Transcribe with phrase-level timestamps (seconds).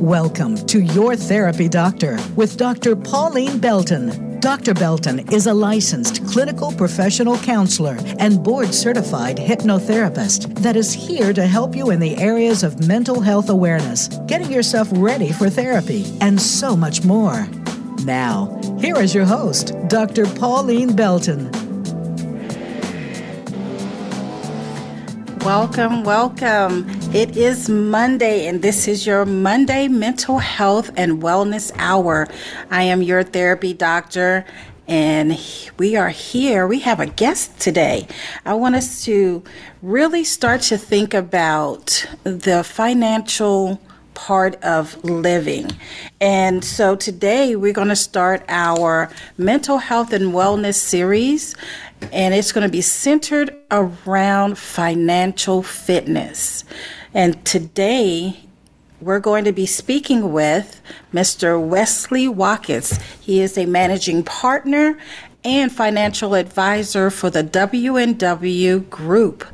[0.00, 2.94] Welcome to Your Therapy Doctor with Dr.
[2.94, 4.38] Pauline Belton.
[4.40, 4.74] Dr.
[4.74, 11.46] Belton is a licensed clinical professional counselor and board certified hypnotherapist that is here to
[11.46, 16.38] help you in the areas of mental health awareness, getting yourself ready for therapy, and
[16.38, 17.48] so much more.
[18.04, 20.26] Now, here is your host, Dr.
[20.26, 21.50] Pauline Belton.
[25.38, 26.95] Welcome, welcome.
[27.16, 32.28] It is Monday, and this is your Monday Mental Health and Wellness Hour.
[32.70, 34.44] I am your therapy doctor,
[34.86, 35.40] and
[35.78, 36.66] we are here.
[36.66, 38.06] We have a guest today.
[38.44, 39.42] I want us to
[39.80, 43.80] really start to think about the financial
[44.12, 45.70] part of living.
[46.20, 51.54] And so today we're going to start our mental health and wellness series
[52.12, 56.64] and it's going to be centered around financial fitness.
[57.16, 58.40] And today,
[59.00, 60.82] we're going to be speaking with
[61.14, 61.58] Mr.
[61.58, 63.00] Wesley Watkis.
[63.22, 64.98] He is a managing partner
[65.42, 69.46] and financial advisor for the W&W Group.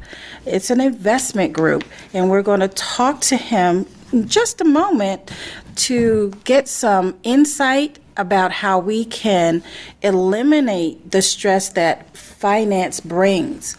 [0.45, 5.31] It's an investment group, and we're going to talk to him in just a moment
[5.77, 9.63] to get some insight about how we can
[10.03, 13.77] eliminate the stress that finance brings.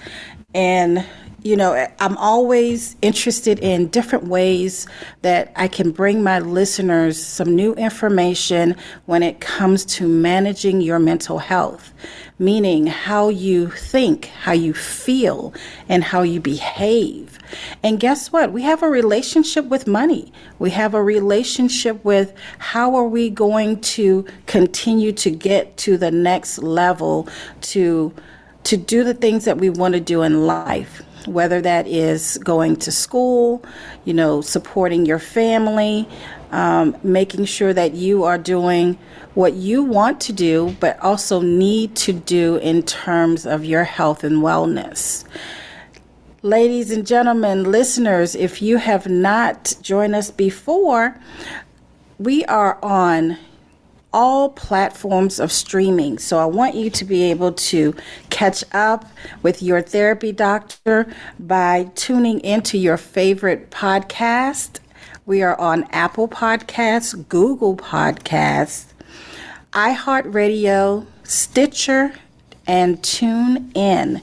[0.55, 1.05] And
[1.43, 4.87] you know, I'm always interested in different ways
[5.23, 8.77] that I can bring my listeners some new information
[9.07, 11.93] when it comes to managing your mental health,
[12.39, 15.53] meaning how you think, how you feel,
[15.89, 17.39] and how you behave.
[17.83, 18.53] And guess what?
[18.53, 20.31] We have a relationship with money.
[20.59, 26.11] We have a relationship with how are we going to continue to get to the
[26.11, 27.27] next level
[27.61, 28.13] to
[28.63, 32.75] to do the things that we want to do in life whether that is going
[32.77, 33.63] to school,
[34.05, 36.07] you know, supporting your family,
[36.51, 38.97] um, making sure that you are doing
[39.33, 44.23] what you want to do, but also need to do in terms of your health
[44.23, 45.25] and wellness.
[46.43, 51.17] Ladies and gentlemen, listeners, if you have not joined us before,
[52.19, 53.37] we are on
[54.13, 56.19] all platforms of streaming.
[56.19, 57.95] So I want you to be able to
[58.29, 59.05] catch up
[59.41, 64.79] with your therapy doctor by tuning into your favorite podcast.
[65.25, 68.85] We are on Apple Podcasts, Google Podcasts,
[69.71, 72.13] iHeartRadio, Stitcher,
[72.67, 74.21] and Tune In.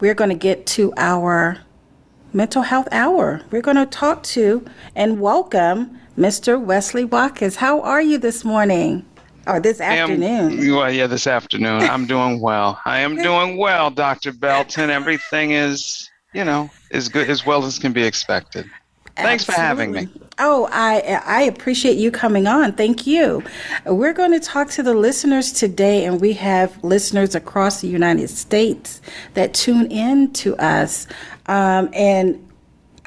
[0.00, 1.58] We're going to get to our
[2.32, 3.42] mental health hour.
[3.50, 4.64] We're going to talk to
[4.94, 6.60] and welcome Mr.
[6.60, 7.54] Wesley Watkis.
[7.54, 9.06] How are you this morning?
[9.46, 10.58] Or this afternoon?
[10.58, 11.82] Am, well, yeah, this afternoon.
[11.82, 12.80] I'm doing well.
[12.84, 14.32] I am doing well, Dr.
[14.32, 14.90] Belton.
[14.90, 18.68] Everything is, you know, as good as well as can be expected.
[19.16, 19.54] Thanks Absolutely.
[19.54, 20.08] for having me.
[20.38, 22.72] Oh, I I appreciate you coming on.
[22.72, 23.42] Thank you.
[23.86, 28.28] We're going to talk to the listeners today, and we have listeners across the United
[28.28, 29.00] States
[29.34, 31.06] that tune in to us.
[31.46, 32.46] Um, and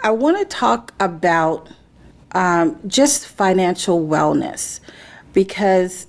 [0.02, 1.70] I want to talk about
[2.34, 4.80] um, just financial wellness.
[5.34, 6.08] Because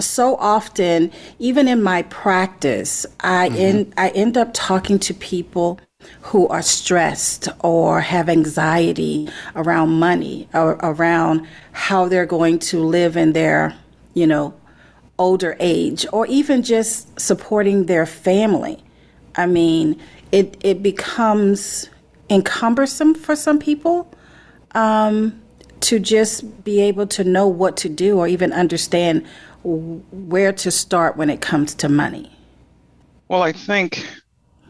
[0.00, 3.58] so often even in my practice i mm-hmm.
[3.58, 5.78] end i end up talking to people
[6.22, 13.16] who are stressed or have anxiety around money or around how they're going to live
[13.16, 13.74] in their
[14.14, 14.54] you know
[15.18, 18.82] older age or even just supporting their family.
[19.36, 20.00] I mean
[20.30, 21.88] it it becomes
[22.30, 24.10] encumbersome for some people.
[24.74, 25.41] Um,
[25.82, 29.26] to just be able to know what to do or even understand
[29.64, 32.30] where to start when it comes to money?
[33.28, 34.06] Well, I think,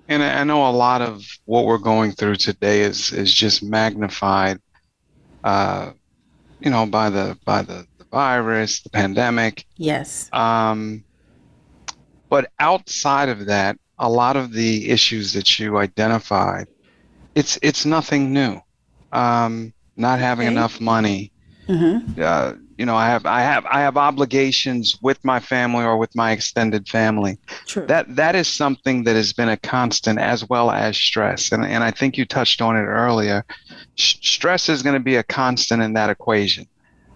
[0.09, 4.59] and I know a lot of what we're going through today is is just magnified,
[5.43, 5.93] uh,
[6.61, 9.65] you know, by the by the, the virus, the pandemic.
[9.77, 10.31] Yes.
[10.33, 11.05] Um,
[12.29, 16.69] but outside of that, a lot of the issues that you identified,
[17.35, 18.61] it's it's nothing new.
[19.13, 19.73] Um,
[20.03, 20.55] not having okay.
[20.55, 21.33] enough money.
[21.67, 22.21] Mm-hmm.
[22.21, 26.15] Uh, you know, I have I have I have obligations with my family or with
[26.15, 27.39] my extended family.
[27.67, 27.87] True.
[27.87, 31.53] That that is something that has been a constant as well as stress.
[31.53, 33.45] And and I think you touched on it earlier.
[33.99, 36.67] S- stress is going to be a constant in that equation.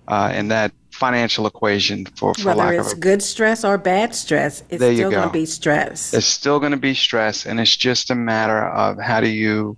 [0.09, 4.63] Uh, in that financial equation for, for whether it's a, good stress or bad stress
[4.71, 8.11] it's still going to be stress it's still going to be stress and it's just
[8.11, 9.77] a matter of how do you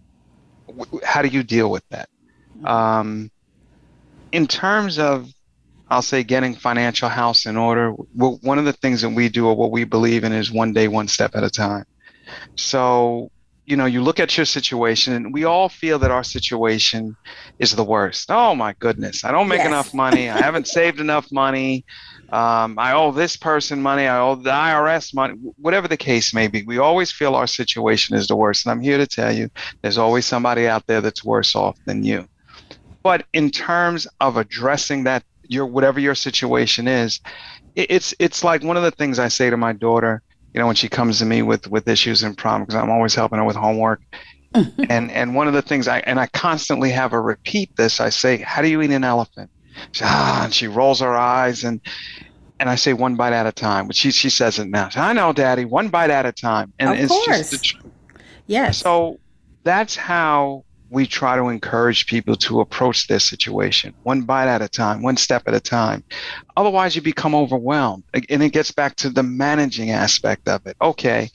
[1.02, 2.08] how do you deal with that
[2.64, 3.30] um,
[4.32, 5.32] in terms of,
[5.90, 9.46] I'll say, getting financial house in order, well, one of the things that we do
[9.46, 11.84] or what we believe in is one day, one step at a time.
[12.56, 13.30] So,
[13.64, 17.14] you know, you look at your situation, and we all feel that our situation
[17.58, 18.30] is the worst.
[18.30, 19.66] Oh my goodness, I don't make yes.
[19.66, 20.30] enough money.
[20.30, 21.84] I haven't saved enough money.
[22.30, 24.06] Um, I owe this person money.
[24.06, 25.34] I owe the IRS money.
[25.56, 28.64] Whatever the case may be, we always feel our situation is the worst.
[28.64, 29.50] And I'm here to tell you,
[29.82, 32.26] there's always somebody out there that's worse off than you.
[33.08, 37.20] But in terms of addressing that, your whatever your situation is,
[37.74, 40.22] it's it's like one of the things I say to my daughter
[40.54, 43.14] you know, when she comes to me with with issues in prom, because I'm always
[43.14, 44.00] helping her with homework.
[44.54, 48.00] and and one of the things I and I constantly have her repeat this.
[48.00, 49.50] I say, "How do you eat an elephant?"
[49.92, 51.80] She, ah, and she rolls her eyes and
[52.58, 53.86] and I say one bite at a time.
[53.86, 54.88] But she she says it now.
[54.96, 56.72] I know, Daddy, one bite at a time.
[56.78, 57.50] And of it's course.
[57.50, 58.78] just the, yes.
[58.78, 59.20] So
[59.64, 64.68] that's how we try to encourage people to approach this situation one bite at a
[64.68, 66.02] time, one step at a time.
[66.56, 68.04] Otherwise, you become overwhelmed.
[68.14, 70.76] And it gets back to the managing aspect of it.
[70.80, 71.30] Okay,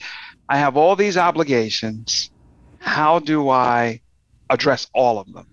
[0.48, 2.30] I have all these obligations.
[2.78, 4.00] How do I
[4.50, 5.46] address all of them?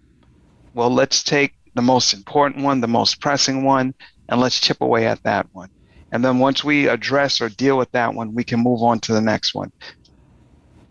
[0.74, 3.94] Well, let's take the most important one, the most pressing one,
[4.30, 5.70] and let's chip away at that one.
[6.12, 9.14] And then once we address or deal with that one, we can move on to
[9.14, 9.72] the next one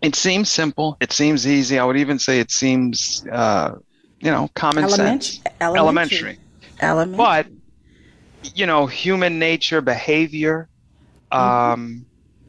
[0.01, 0.97] it seems simple.
[0.99, 1.79] It seems easy.
[1.79, 3.75] I would even say it seems, uh,
[4.19, 6.39] you know, common Element- sense, elementary.
[6.81, 7.17] elementary.
[7.17, 7.47] But
[8.55, 10.67] you know, human nature, behavior.
[11.31, 11.73] Mm-hmm.
[11.73, 12.05] Um,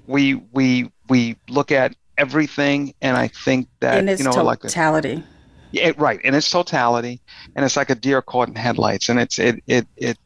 [0.07, 5.17] we we we look at everything, and I think that in its you know, totality.
[5.17, 5.29] Like a,
[5.73, 7.21] yeah, right, in its totality,
[7.55, 10.19] and it's like a deer caught in headlights, and it's it it it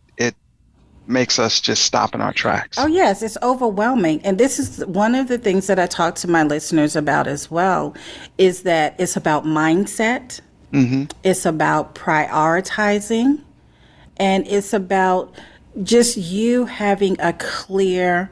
[1.09, 2.79] makes us just stop in our tracks.
[2.79, 4.21] Oh, yes, it's overwhelming.
[4.25, 7.51] And this is one of the things that I talk to my listeners about as
[7.51, 7.95] well
[8.39, 10.41] is that it's about mindset,
[10.73, 11.05] mm-hmm.
[11.23, 13.41] it's about prioritizing,
[14.17, 15.35] and it's about
[15.83, 18.31] just you having a clear,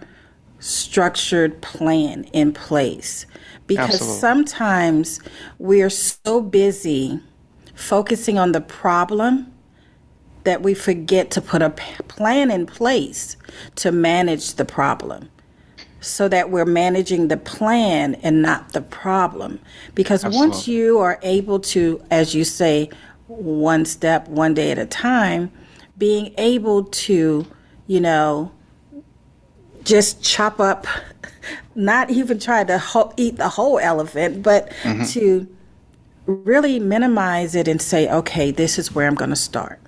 [0.58, 3.26] structured plan in place.
[3.66, 4.20] Because Absolutely.
[4.20, 5.20] sometimes
[5.58, 7.20] we're so busy
[7.74, 9.53] focusing on the problem
[10.44, 13.36] that we forget to put a plan in place
[13.76, 15.28] to manage the problem
[16.00, 19.58] so that we're managing the plan and not the problem.
[19.94, 20.48] Because Absolutely.
[20.50, 22.90] once you are able to, as you say,
[23.26, 25.50] one step, one day at a time,
[25.96, 27.46] being able to,
[27.86, 28.52] you know,
[29.82, 30.86] just chop up,
[31.74, 35.04] not even try to ho- eat the whole elephant, but mm-hmm.
[35.04, 35.48] to
[36.26, 39.80] really minimize it and say, okay, this is where I'm going to start.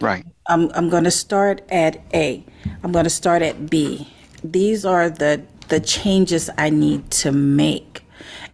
[0.00, 0.24] Right.
[0.46, 2.44] I'm, I'm going to start at A.
[2.82, 4.08] I'm going to start at B.
[4.42, 8.02] These are the the changes I need to make.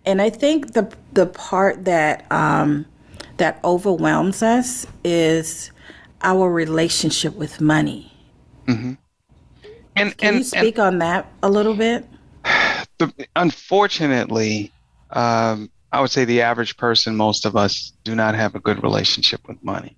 [0.04, 2.86] And I think the the part that um,
[3.36, 5.70] that overwhelms us is
[6.22, 8.12] our relationship with money.
[8.66, 8.94] Mm-hmm.
[9.96, 12.06] And, Can and, you speak and, on that a little bit?
[12.98, 14.70] The, unfortunately,
[15.10, 18.84] um, I would say the average person, most of us, do not have a good
[18.84, 19.96] relationship with money.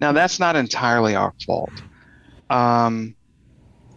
[0.00, 1.72] Now, that's not entirely our fault.
[2.50, 3.14] Um,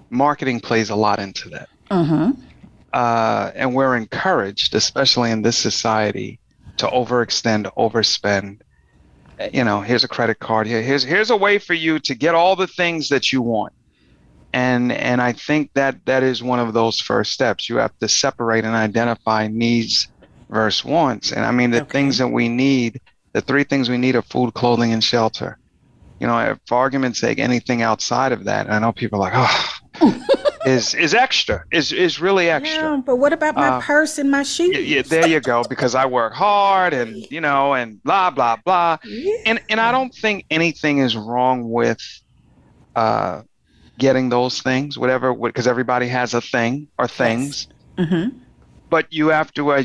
[0.10, 1.70] marketing plays a lot into that.
[1.90, 2.34] Uh-huh.
[2.94, 6.40] Uh, and we're encouraged, especially in this society,
[6.78, 8.62] to overextend, overspend.
[9.54, 10.68] You know, here's a credit card.
[10.68, 13.74] Here, here's here's a way for you to get all the things that you want.
[14.54, 17.70] And and I think that that is one of those first steps.
[17.70, 20.10] You have to separate and identify needs
[20.50, 21.32] versus wants.
[21.32, 21.92] And I mean, the okay.
[21.92, 23.00] things that we need,
[23.32, 25.58] the three things we need are food, clothing, and shelter
[26.22, 30.24] you know, for argument's sake, anything outside of that, I know people are like, oh,
[30.68, 32.92] is is extra, is is really extra.
[32.92, 34.78] Yeah, but what about my uh, purse and my shoes?
[34.78, 35.64] Yeah, there you go.
[35.68, 39.00] Because I work hard, and you know, and blah blah blah.
[39.04, 39.34] Yeah.
[39.48, 42.00] And and I don't think anything is wrong with
[42.96, 43.42] uh,
[43.98, 47.68] getting those things, whatever, because everybody has a thing or things.
[47.98, 48.08] Yes.
[48.08, 48.38] Mm-hmm.
[48.92, 49.84] But you have to uh,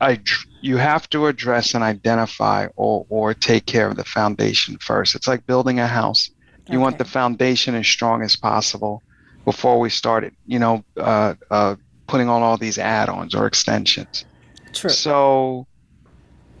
[0.00, 0.20] I,
[0.60, 5.14] you have to address and identify or, or take care of the foundation first.
[5.14, 6.30] It's like building a house.
[6.66, 6.78] You okay.
[6.78, 9.02] want the foundation as strong as possible
[9.44, 14.24] before we start you know, uh, uh, putting on all these add-ons or extensions.
[14.72, 14.90] True.
[14.90, 15.66] So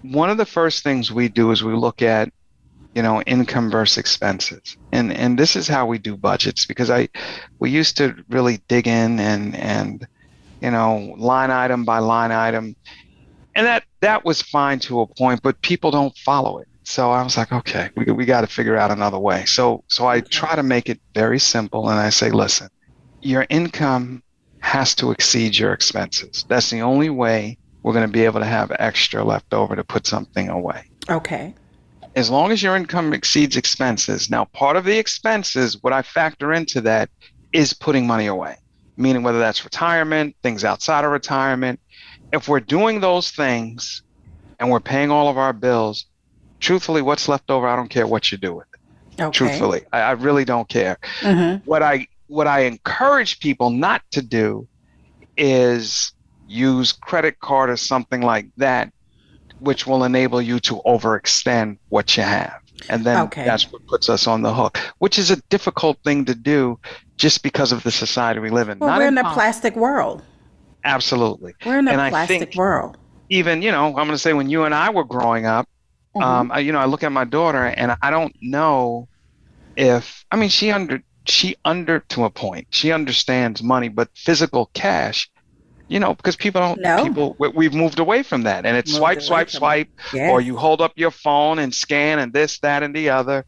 [0.02, 2.32] one of the first things we do is we look at,
[2.94, 4.76] you know, income versus expenses.
[4.92, 7.08] And and this is how we do budgets because I
[7.58, 10.06] we used to really dig in and and
[10.60, 12.74] you know, line item by line item
[13.58, 16.68] and that that was fine to a point, but people don't follow it.
[16.84, 19.44] So I was like, okay, we we got to figure out another way.
[19.46, 22.68] So so I try to make it very simple, and I say, listen,
[23.20, 24.22] your income
[24.60, 26.44] has to exceed your expenses.
[26.48, 29.82] That's the only way we're going to be able to have extra left over to
[29.82, 30.84] put something away.
[31.10, 31.54] Okay.
[32.14, 34.30] As long as your income exceeds expenses.
[34.30, 37.10] Now, part of the expenses, what I factor into that
[37.52, 38.56] is putting money away,
[38.96, 41.80] meaning whether that's retirement, things outside of retirement,
[42.32, 44.02] if we're doing those things,
[44.58, 46.06] and we're paying all of our bills,
[46.60, 49.22] truthfully, what's left over, I don't care what you do with it.
[49.22, 49.36] Okay.
[49.36, 50.98] Truthfully, I, I, really don't care.
[51.20, 51.64] Mm-hmm.
[51.68, 54.68] What I what I encourage people not to do
[55.36, 56.12] is
[56.46, 58.92] use credit card or something like that,
[59.58, 62.60] which will enable you to overextend what you have.
[62.88, 63.44] And then okay.
[63.44, 66.78] that's what puts us on the hook, which is a difficult thing to do
[67.16, 68.78] just because of the society we live in.
[68.78, 70.22] Well, Not we're in, in a plastic world.
[70.84, 71.54] Absolutely.
[71.64, 72.96] We're in a and plastic world.
[73.30, 75.68] Even, you know, I'm going to say when you and I were growing up,
[76.14, 76.22] mm-hmm.
[76.22, 79.08] um, I, you know, I look at my daughter and I don't know
[79.76, 84.70] if, I mean, she under, she under to a point, she understands money, but physical
[84.72, 85.30] cash,
[85.88, 87.02] you know, because people don't, no.
[87.02, 88.64] people, we've moved away from that.
[88.64, 90.30] And it's moved swipe, swipe, swipe, yes.
[90.30, 93.44] or you hold up your phone and scan and this, that, and the other.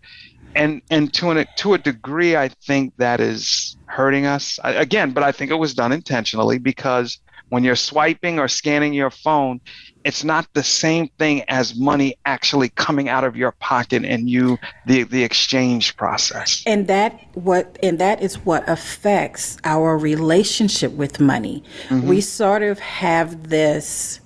[0.54, 5.22] And, and to an, to a degree, I think that is hurting us again, but
[5.22, 7.18] I think it was done intentionally because
[7.50, 9.60] when you're swiping or scanning your phone,
[10.04, 14.58] it's not the same thing as money actually coming out of your pocket and you
[14.86, 16.62] the the exchange process.
[16.66, 21.62] And that what and that is what affects our relationship with money.
[21.88, 22.08] Mm-hmm.
[22.08, 24.20] We sort of have this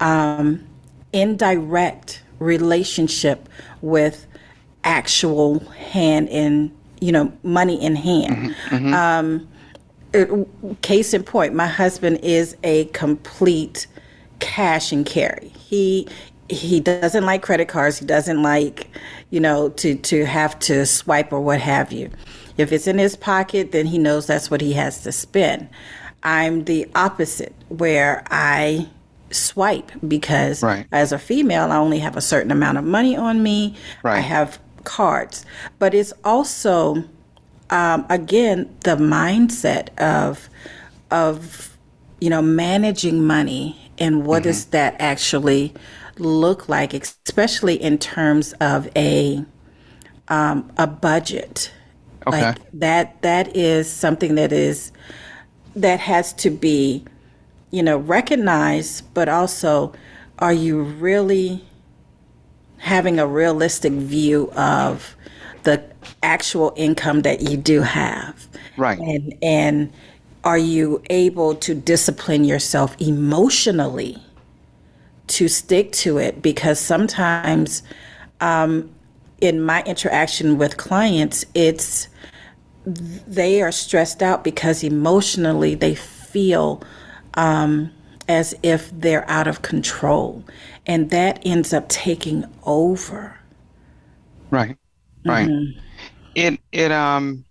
[0.00, 0.66] um,
[1.12, 3.48] indirect relationship
[3.80, 4.26] with
[4.84, 8.36] actual hand in you know money in hand.
[8.36, 8.74] Mm-hmm.
[8.74, 8.94] Mm-hmm.
[8.94, 9.48] Um,
[10.14, 13.86] it, case in point, my husband is a complete
[14.40, 15.48] cash and carry.
[15.48, 16.08] He
[16.48, 17.98] he doesn't like credit cards.
[17.98, 18.88] He doesn't like,
[19.30, 22.10] you know, to to have to swipe or what have you.
[22.58, 25.68] If it's in his pocket, then he knows that's what he has to spend.
[26.22, 28.88] I'm the opposite, where I
[29.30, 30.86] swipe because right.
[30.92, 33.74] as a female, I only have a certain amount of money on me.
[34.02, 34.18] Right.
[34.18, 35.44] I have cards,
[35.78, 37.04] but it's also
[37.70, 40.48] um, again the mindset of
[41.10, 41.76] of
[42.20, 44.50] you know managing money and what mm-hmm.
[44.50, 45.74] does that actually
[46.18, 49.44] look like, especially in terms of a
[50.28, 51.72] um, a budget.
[52.26, 52.42] Okay.
[52.42, 54.92] Like that that is something that is
[55.74, 57.04] that has to be
[57.70, 59.92] you know recognized, but also
[60.38, 61.64] are you really
[62.82, 65.16] having a realistic view of
[65.62, 65.80] the
[66.24, 68.48] actual income that you do have.
[68.76, 68.98] Right.
[68.98, 69.92] And and
[70.42, 74.20] are you able to discipline yourself emotionally
[75.28, 76.42] to stick to it?
[76.42, 77.84] Because sometimes
[78.40, 78.90] um,
[79.40, 82.08] in my interaction with clients, it's
[82.84, 86.82] they are stressed out because emotionally they feel
[87.34, 87.92] um,
[88.28, 90.42] as if they're out of control,
[90.86, 93.38] and that ends up taking over.
[94.50, 94.76] Right.
[95.24, 95.48] Right.
[95.48, 95.78] Mm-hmm.
[96.34, 97.44] It it um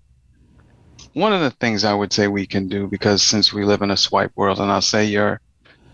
[1.14, 3.92] one of the things I would say we can do because since we live in
[3.92, 5.42] a swipe world, and I'll say your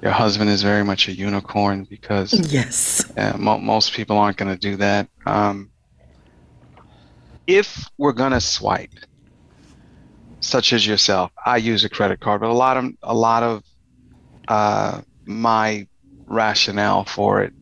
[0.02, 4.60] your husband is very much a unicorn because yes, mo- most people aren't going to
[4.60, 5.08] do that.
[5.26, 5.72] Um,
[7.48, 8.94] if we're going to swipe,
[10.40, 13.64] such as yourself, I use a credit card, but a lot of a lot of
[14.48, 15.88] uh, my
[16.28, 17.54] rationale for it,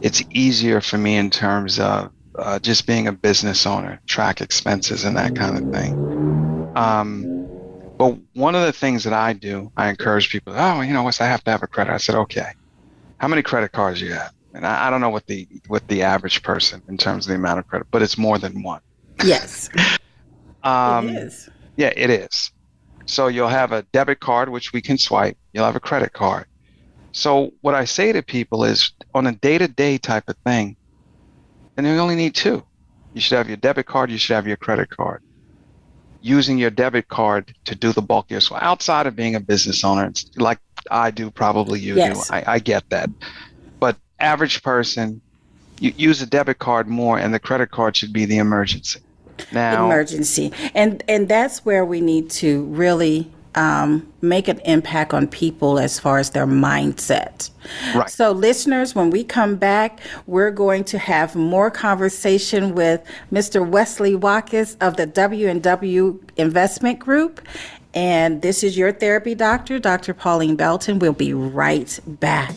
[0.00, 5.04] it's easier for me in terms of uh, just being a business owner, track expenses
[5.04, 6.72] and that kind of thing.
[6.74, 7.48] Um,
[7.98, 11.20] but one of the things that I do, I encourage people, oh, you know, what's
[11.20, 11.92] I have to have a credit.
[11.92, 12.52] I said, okay,
[13.18, 14.32] how many credit cards you have?
[14.54, 17.36] And I, I don't know what the what the average person in terms of the
[17.36, 18.80] amount of credit, but it's more than one.
[19.24, 19.70] Yes.
[20.62, 21.48] um, it is.
[21.76, 22.50] Yeah, it is.
[23.06, 25.36] So you'll have a debit card, which we can swipe.
[25.52, 26.46] You'll have a credit card.
[27.12, 30.76] So what I say to people is, on a day-to-day type of thing,
[31.76, 32.62] and you only need two.
[33.14, 35.22] You should have your debit card, you should have your credit card.
[36.22, 39.40] Using your debit card to do the bulk of your swap outside of being a
[39.40, 40.58] business owner, it's like
[40.90, 42.28] I do, probably you yes.
[42.28, 42.34] do.
[42.34, 43.10] I, I get that.
[43.78, 45.20] But average person,
[45.80, 49.00] you use a debit card more, and the credit card should be the emergency.
[49.50, 55.26] Now, emergency, and and that's where we need to really um, make an impact on
[55.26, 57.50] people as far as their mindset.
[57.94, 58.08] Right.
[58.08, 63.66] So, listeners, when we come back, we're going to have more conversation with Mr.
[63.66, 67.40] Wesley Watkis of the W&W Investment Group.
[67.94, 70.14] And this is your therapy doctor, Dr.
[70.14, 70.98] Pauline Belton.
[70.98, 72.56] We'll be right back.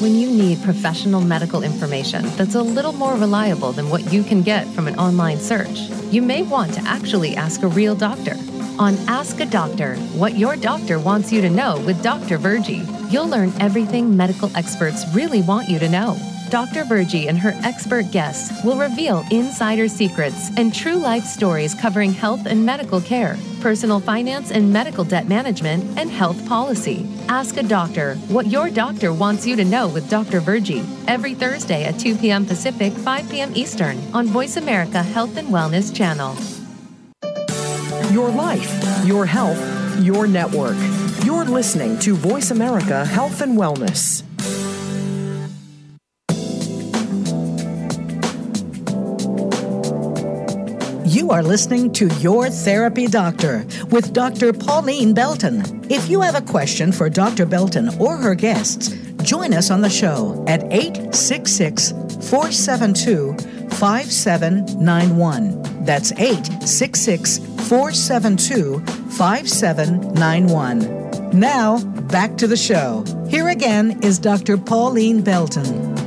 [0.00, 4.40] When you need professional medical information that's a little more reliable than what you can
[4.40, 5.78] get from an online search,
[6.10, 8.34] you may want to actually ask a real doctor.
[8.78, 12.38] On Ask a Doctor, what your doctor wants you to know with Dr.
[12.38, 16.16] Virgie, you'll learn everything medical experts really want you to know.
[16.50, 16.82] Dr.
[16.84, 22.44] Virgie and her expert guests will reveal insider secrets and true life stories covering health
[22.46, 27.08] and medical care, personal finance and medical debt management, and health policy.
[27.28, 30.40] Ask a doctor what your doctor wants you to know with Dr.
[30.40, 32.44] Virgie every Thursday at 2 p.m.
[32.44, 33.52] Pacific, 5 p.m.
[33.54, 36.34] Eastern on Voice America Health and Wellness Channel.
[38.12, 39.60] Your life, your health,
[40.00, 40.76] your network.
[41.24, 44.24] You're listening to Voice America Health and Wellness.
[51.20, 54.54] You are listening to Your Therapy Doctor with Dr.
[54.54, 55.84] Pauline Belton.
[55.90, 57.44] If you have a question for Dr.
[57.44, 58.88] Belton or her guests,
[59.22, 61.90] join us on the show at 866
[62.30, 63.36] 472
[63.68, 65.84] 5791.
[65.84, 67.36] That's 866
[67.68, 71.38] 472 5791.
[71.38, 73.04] Now, back to the show.
[73.28, 74.56] Here again is Dr.
[74.56, 75.99] Pauline Belton.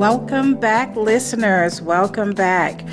[0.00, 1.82] Welcome back, listeners.
[1.82, 2.86] Welcome back.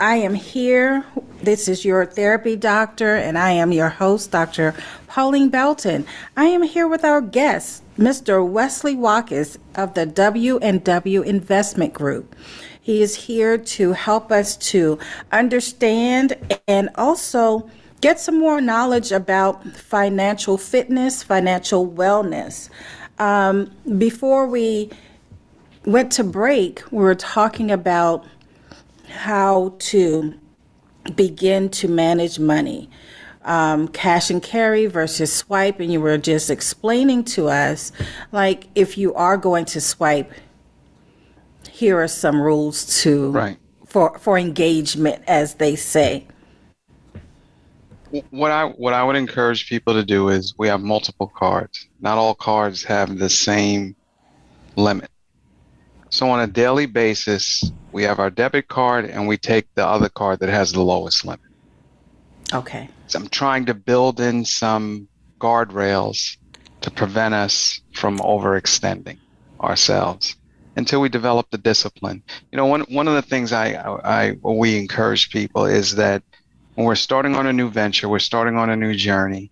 [0.00, 1.04] I am here.
[1.42, 4.74] This is your therapy doctor, and I am your host, Dr.
[5.06, 6.06] Pauline Belton.
[6.38, 8.48] I am here with our guest, Mr.
[8.48, 12.34] Wesley Watkis of the W&W Investment Group.
[12.80, 14.98] He is here to help us to
[15.32, 17.68] understand and also
[18.00, 22.70] get some more knowledge about financial fitness, financial wellness.
[23.18, 24.90] Um, before we
[25.86, 28.26] went to break, we were talking about
[29.08, 30.34] how to
[31.14, 32.88] begin to manage money.
[33.44, 37.92] Um, cash and carry versus swipe, and you were just explaining to us,
[38.32, 40.32] like, if you are going to swipe,
[41.70, 43.58] here are some rules to Right.
[43.84, 46.26] for for engagement, as they say.
[48.30, 51.88] what I what I would encourage people to do is we have multiple cards.
[52.00, 53.94] Not all cards have the same
[54.76, 55.10] limit.
[56.14, 60.08] So on a daily basis, we have our debit card and we take the other
[60.08, 61.40] card that has the lowest limit.
[62.52, 62.88] Okay.
[63.08, 65.08] So I'm trying to build in some
[65.40, 66.36] guardrails
[66.82, 69.18] to prevent us from overextending
[69.60, 70.36] ourselves
[70.76, 72.22] until we develop the discipline.
[72.52, 76.22] You know, one one of the things I I, I we encourage people is that
[76.76, 79.50] when we're starting on a new venture, we're starting on a new journey.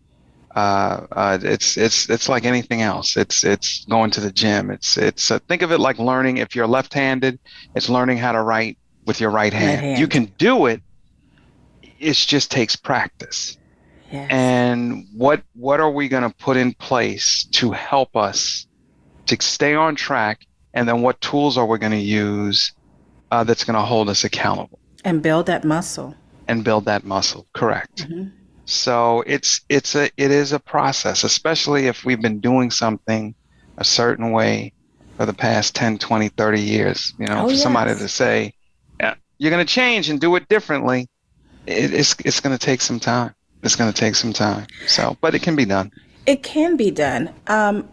[0.55, 3.17] Uh, uh, it's it's it's like anything else.
[3.17, 4.71] It's it's going to the gym.
[4.71, 6.37] It's it's uh, think of it like learning.
[6.38, 7.38] If you're left-handed,
[7.75, 9.81] it's learning how to write with your right hand.
[9.81, 9.99] hand.
[9.99, 10.83] You can do it.
[11.99, 13.57] It just takes practice.
[14.11, 14.29] Yes.
[14.31, 18.67] And what what are we going to put in place to help us
[19.27, 20.47] to stay on track?
[20.75, 22.73] And then what tools are we going to use
[23.31, 26.15] uh, that's going to hold us accountable and build that muscle.
[26.47, 27.47] and build that muscle?
[27.55, 28.07] Correct.
[28.64, 33.35] So it's it's a it is a process, especially if we've been doing something
[33.79, 34.72] a certain way
[35.16, 37.12] for the past 10, 20, 30 years.
[37.18, 38.55] You know, Oh, for somebody to say,
[39.38, 41.09] you're going to change and do it differently,
[41.66, 43.35] it, it's it's going to take some time.
[43.64, 44.66] It's going to take some time.
[44.87, 45.90] So, but it can be done.
[46.27, 47.35] It can be done.
[47.48, 47.88] Um,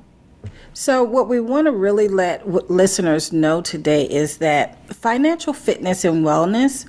[0.73, 6.05] so, what we want to really let w- listeners know today is that financial fitness
[6.05, 6.85] and wellness,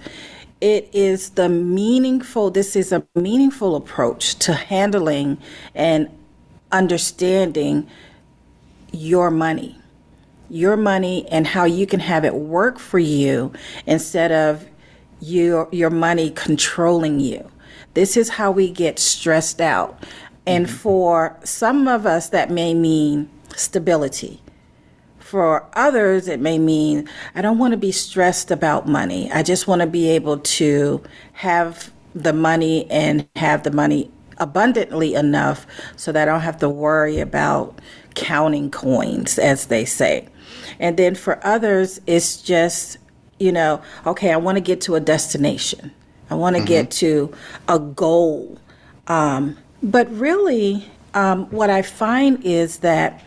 [0.60, 2.50] it is the meaningful.
[2.50, 5.38] This is a meaningful approach to handling
[5.74, 6.08] and
[6.70, 7.88] understanding
[8.92, 9.78] your money,
[10.48, 13.52] your money, and how you can have it work for you
[13.86, 14.66] instead of
[15.20, 17.50] your your money controlling you.
[17.94, 20.02] This is how we get stressed out.
[20.46, 20.76] And mm-hmm.
[20.76, 24.40] for some of us, that may mean stability.
[25.30, 29.30] For others, it may mean I don't want to be stressed about money.
[29.30, 35.14] I just want to be able to have the money and have the money abundantly
[35.14, 37.78] enough so that I don't have to worry about
[38.16, 40.26] counting coins, as they say.
[40.80, 42.98] And then for others, it's just,
[43.38, 45.92] you know, okay, I want to get to a destination,
[46.28, 47.32] I want to get to
[47.68, 48.58] a goal.
[49.06, 53.22] Um, but really, um, what I find is that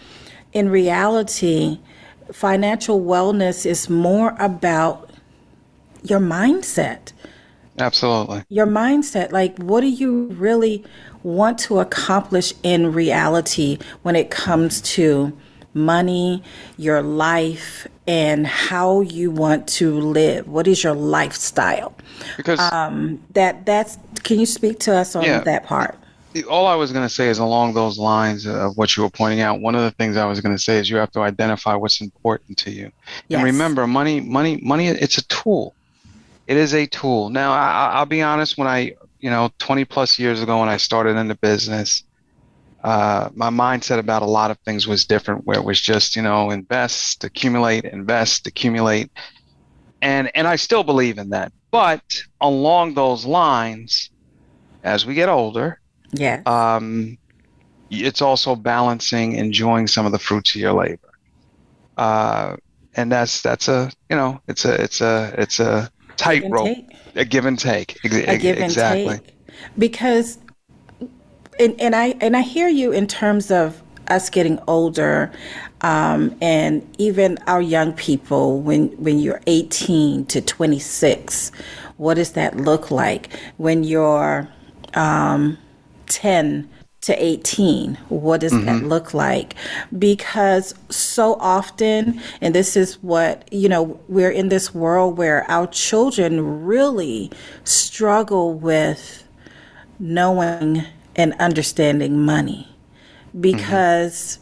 [0.52, 1.80] in reality,
[2.32, 5.10] financial wellness is more about
[6.04, 7.12] your mindset.
[7.80, 8.44] Absolutely.
[8.50, 9.32] Your mindset.
[9.32, 10.84] Like, what do you really
[11.24, 15.36] want to accomplish in reality when it comes to
[15.74, 16.44] money,
[16.78, 20.48] your life, and how you want to live?
[20.48, 21.96] What is your lifestyle?
[22.38, 23.98] Because um, that that's.
[24.24, 25.40] Can you speak to us on Yeah.
[25.40, 25.98] that part?
[26.50, 29.42] All I was going to say is along those lines of what you were pointing
[29.42, 29.60] out.
[29.62, 32.02] One of the things I was going to say is you have to identify what's
[32.02, 32.92] important to you.
[33.28, 33.38] Yes.
[33.38, 34.88] And remember, money, money, money.
[34.88, 35.76] It's a tool.
[36.48, 37.30] It is a tool.
[37.30, 38.58] Now, I, I- I'll be honest.
[38.58, 42.04] When I, you know, 20 plus years ago, when I started in the business,
[42.84, 45.46] uh, my mindset about a lot of things was different.
[45.46, 49.10] Where it was just, you know, invest, accumulate, invest, accumulate,
[50.02, 51.54] and and I still believe in that.
[51.72, 52.02] But
[52.42, 54.10] along those lines,
[54.84, 55.80] as we get older,
[56.14, 56.42] Yeah.
[56.46, 57.18] um,
[57.90, 61.10] it's also balancing enjoying some of the fruits of your labor.
[61.98, 62.56] Uh,
[62.96, 66.78] and that's that's a you know it's a it's a it's a tightrope.
[67.16, 68.04] a give and take.
[68.04, 69.18] A give and exactly.
[69.18, 69.36] take.
[69.78, 70.40] Because
[71.60, 75.32] and, and i and i hear you in terms of us getting older
[75.82, 81.52] um, and even our young people when when you're 18 to 26
[81.98, 83.30] what does that look like?
[83.58, 84.50] When you're
[84.94, 85.58] um,
[86.14, 86.70] 10
[87.02, 89.56] to 18 what does that look like?
[89.98, 95.68] Because so often and this is what you know we're in this world where our
[95.68, 97.30] children really
[97.66, 99.28] struggle with
[100.00, 102.70] knowing and understanding money.
[103.38, 104.40] Because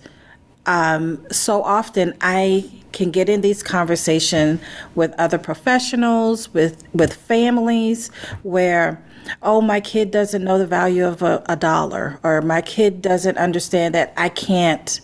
[0.67, 4.61] um, so often I can get in these conversations
[4.93, 8.09] with other professionals, with with families,
[8.43, 9.03] where
[9.41, 13.37] oh my kid doesn't know the value of a, a dollar, or my kid doesn't
[13.37, 14.99] understand that I can't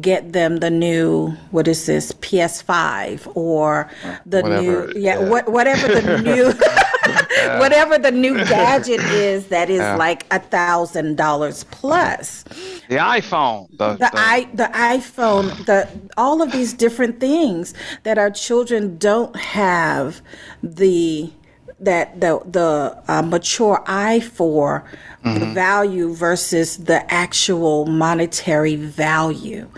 [0.00, 3.90] get them the new what is this PS5 or
[4.24, 5.28] the Whatever, new yeah, yeah.
[5.28, 6.52] What, whatever the new
[7.58, 9.96] whatever the new gadget is that is Yeah.
[9.96, 12.44] like a thousand dollars plus
[12.88, 18.30] the iphone the, the i the iphone the all of these different things that our
[18.30, 20.20] children don't have
[20.62, 21.32] the
[21.80, 24.84] that the the uh, mature eye for
[25.34, 29.68] the value versus the actual monetary value.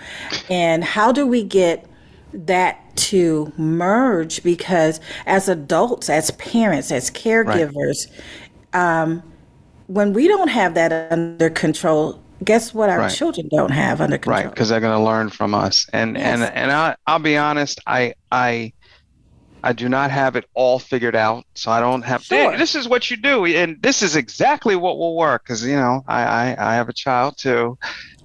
[0.48, 1.86] And how do we get
[2.32, 4.42] that to merge?
[4.42, 8.06] Because as adults as parents as caregivers
[8.72, 9.22] um,
[9.86, 13.08] when we don't have that under control guess what our Right.
[13.08, 14.34] children don't have under control?
[14.44, 15.86] right because they're going to learn from us.
[15.92, 18.72] And and and I, i'll be honest i i
[19.62, 22.52] i do not have it all figured out so i don't have Sure.
[22.52, 25.76] "Hey, this is what you do and this is exactly what will work because you
[25.76, 27.78] know I, I i have a child too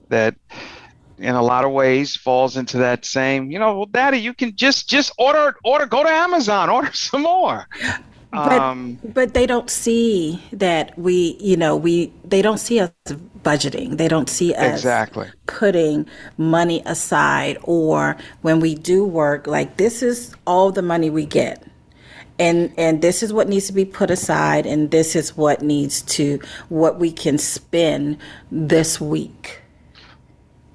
[0.10, 0.36] that
[1.18, 4.56] in a lot of ways falls into that same you know well daddy you can
[4.56, 7.68] just just order order go to amazon order some more
[8.32, 12.92] but, um but they don't see that we you know we they don't see us
[13.48, 13.98] budgeting.
[13.98, 15.30] They don't see us exactly.
[15.46, 16.06] putting
[16.38, 21.64] money aside or when we do work like this is all the money we get.
[22.40, 26.02] And and this is what needs to be put aside and this is what needs
[26.18, 28.18] to what we can spend
[28.52, 29.62] this week.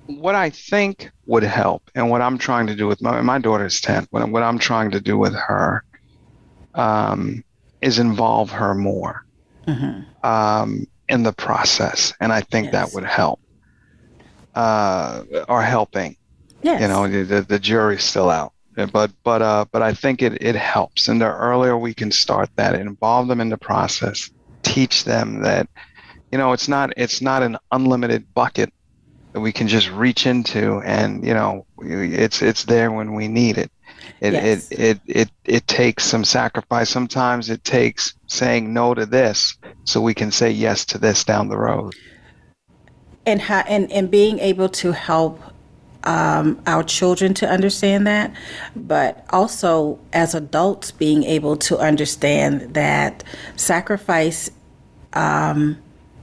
[0.07, 3.81] What I think would help, and what I'm trying to do with my my daughter's
[3.81, 5.85] ten, what, what I'm trying to do with her,
[6.75, 7.45] um,
[7.81, 9.25] is involve her more.
[10.25, 13.41] Um, in the process, and I think that would help,
[14.55, 16.17] uh, or helping.
[16.63, 18.53] yes You know, the, the, the jury's still out,
[18.93, 22.51] but but uh, but I think it it helps, and the earlier we can start
[22.57, 24.31] that, involve them in the process,
[24.63, 25.69] teach them that,
[26.31, 28.73] you know, it's not it's not an unlimited bucket
[29.33, 33.59] that we can just reach into, and you know, it's it's there when we need
[33.59, 33.71] it.
[34.21, 34.71] It, Yes.
[34.71, 36.89] it, it, it, it takes some sacrifice.
[36.89, 41.49] Sometimes it takes saying no to this so we can say yes to this down
[41.49, 41.95] the road.
[43.27, 45.41] and and, and being able to help
[46.05, 48.35] um, our children to understand that,
[48.75, 53.23] but also as adults being able to understand that
[53.57, 54.51] sacrifice
[55.13, 55.79] um,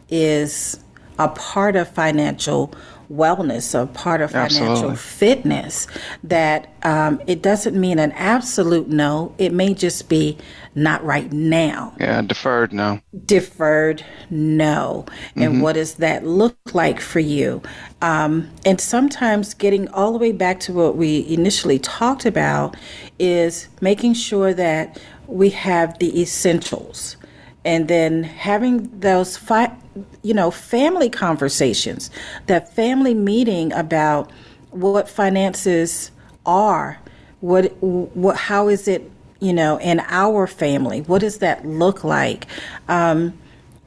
[0.09, 0.83] is
[1.17, 2.73] a part of financial
[3.11, 4.95] wellness, a part of financial Absolutely.
[4.97, 5.87] fitness.
[6.23, 9.33] That um, it doesn't mean an absolute no.
[9.37, 10.37] It may just be
[10.75, 13.01] not right now Yeah, deferred, no.
[13.25, 17.61] deferred no and what does that look like for you
[18.01, 22.77] um, and sometimes getting all the way back to what we initially talked about
[23.17, 27.17] is making sure that we have the essentials
[27.65, 29.75] and then having those fi-
[30.21, 32.09] you know, family conversations,
[32.47, 34.31] that family meeting about
[34.71, 36.11] what finances
[36.45, 36.99] are,
[37.39, 41.01] what, what, how is it, you know, in our family?
[41.01, 42.47] What does that look like?
[42.87, 43.37] Um,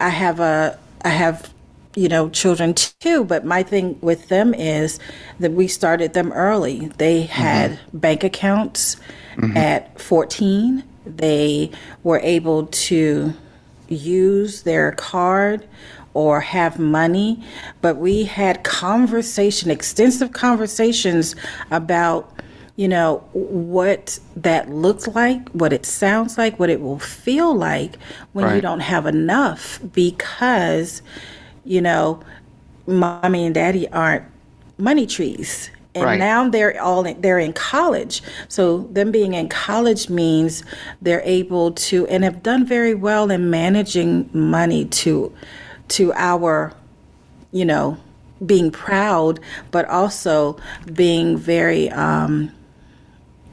[0.01, 1.53] I have a, I have
[1.95, 4.99] you know children too but my thing with them is
[5.41, 7.99] that we started them early they had mm-hmm.
[7.99, 8.97] bank accounts
[9.37, 9.57] mm-hmm.
[9.57, 11.71] at 14 they
[12.03, 13.35] were able to
[13.89, 15.69] use their card
[16.15, 17.43] or have money
[17.81, 21.35] but we had conversation extensive conversations
[21.71, 22.31] about
[22.77, 27.99] you know what that looks like what it sounds like what it will feel like
[28.33, 28.57] when right.
[28.57, 31.03] you don't have enough because
[31.65, 32.21] you know,
[32.87, 34.25] mommy and daddy aren't
[34.79, 35.71] money trees.
[35.95, 36.19] And right.
[36.19, 38.23] now they're all in, they're in college.
[38.49, 40.65] So them being in college means
[41.03, 45.33] they're able to and have done very well in managing money to
[45.93, 46.73] to our
[47.53, 47.97] you know
[48.45, 49.39] being proud
[49.71, 50.57] but also
[50.93, 52.51] being very um,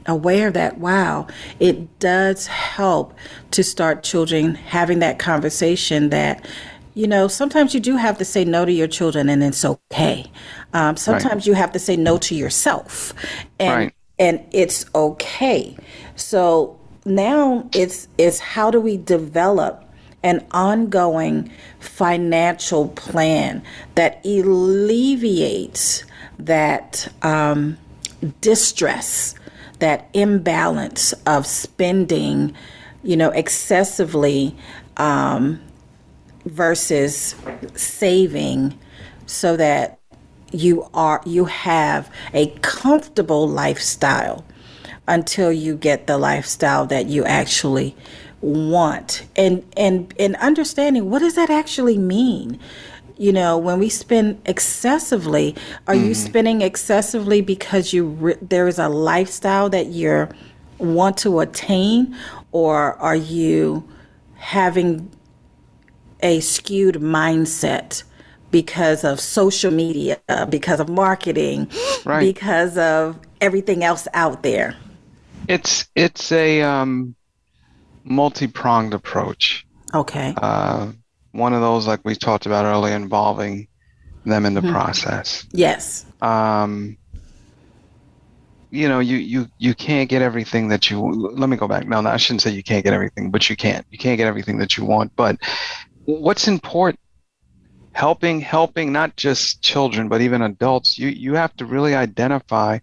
[0.06, 1.26] aware that wow
[1.60, 3.14] it does help
[3.50, 6.44] to start children having that conversation that
[6.94, 10.30] you know, sometimes you do have to say no to your children, and it's okay.
[10.72, 11.46] Um, sometimes right.
[11.46, 13.14] you have to say no to yourself,
[13.58, 13.94] and right.
[14.18, 15.76] and it's okay.
[16.16, 19.84] So now it's it's how do we develop
[20.22, 23.62] an ongoing financial plan
[23.94, 26.04] that alleviates
[26.38, 27.78] that um,
[28.40, 29.34] distress,
[29.78, 32.54] that imbalance of spending,
[33.02, 34.54] you know, excessively.
[34.96, 35.60] Um,
[36.44, 37.34] versus
[37.74, 38.78] saving
[39.26, 39.98] so that
[40.52, 44.44] you are you have a comfortable lifestyle
[45.06, 47.94] until you get the lifestyle that you actually
[48.40, 52.58] want and and and understanding what does that actually mean
[53.18, 55.54] you know when we spend excessively
[55.86, 56.06] are mm-hmm.
[56.06, 60.26] you spending excessively because you re- there is a lifestyle that you
[60.78, 62.16] want to attain
[62.52, 63.86] or are you
[64.36, 65.10] having
[66.22, 68.02] a skewed mindset
[68.50, 71.70] because of social media, because of marketing,
[72.04, 72.20] right.
[72.20, 74.76] because of everything else out there.
[75.48, 77.14] It's it's a um,
[78.10, 79.66] multi-pronged approach.
[79.94, 80.34] Okay.
[80.36, 80.92] Uh,
[81.32, 83.68] one of those, like we talked about earlier, involving
[84.24, 84.72] them in the mm-hmm.
[84.72, 85.46] process.
[85.52, 86.04] Yes.
[86.20, 86.98] Um,
[88.70, 91.88] you know, you, you, you can't get everything that you, let me go back.
[91.88, 93.86] No, no, I shouldn't say you can't get everything, but you can't.
[93.90, 95.14] You can't get everything that you want.
[95.16, 95.38] But
[96.04, 97.00] what's important
[97.92, 102.78] helping helping not just children but even adults you you have to really identify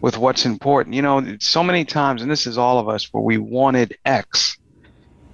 [0.00, 3.22] with what's important you know so many times and this is all of us where
[3.22, 4.56] we wanted x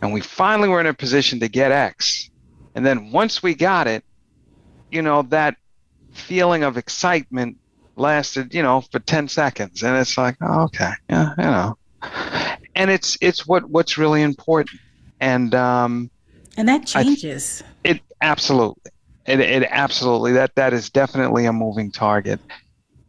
[0.02, 2.30] and we finally were in a position to get x
[2.74, 4.04] and then once we got it
[4.90, 5.56] you know that
[6.12, 7.56] feeling of excitement
[7.96, 11.76] lasted you know for 10 seconds and it's like oh, okay yeah you know
[12.74, 14.80] and it's it's what what's really important
[15.20, 16.11] and um
[16.58, 17.62] and that changes.
[17.84, 18.90] it absolutely.
[19.26, 22.40] It, it absolutely that that is definitely a moving target.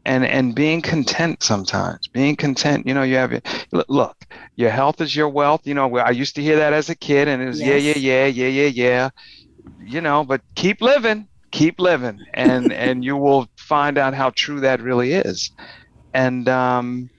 [0.10, 2.08] And and being content sometimes.
[2.08, 3.32] Being content, you know, you have
[3.72, 4.18] look,
[4.56, 5.62] your health is your wealth.
[5.66, 7.84] You know, I used to hear that as a kid and it was yes.
[7.84, 9.10] yeah, yeah, yeah, yeah, yeah, yeah.
[9.80, 14.60] You know, but keep living, keep living and and you will find out how true
[14.62, 15.52] that really is.
[16.14, 17.10] And um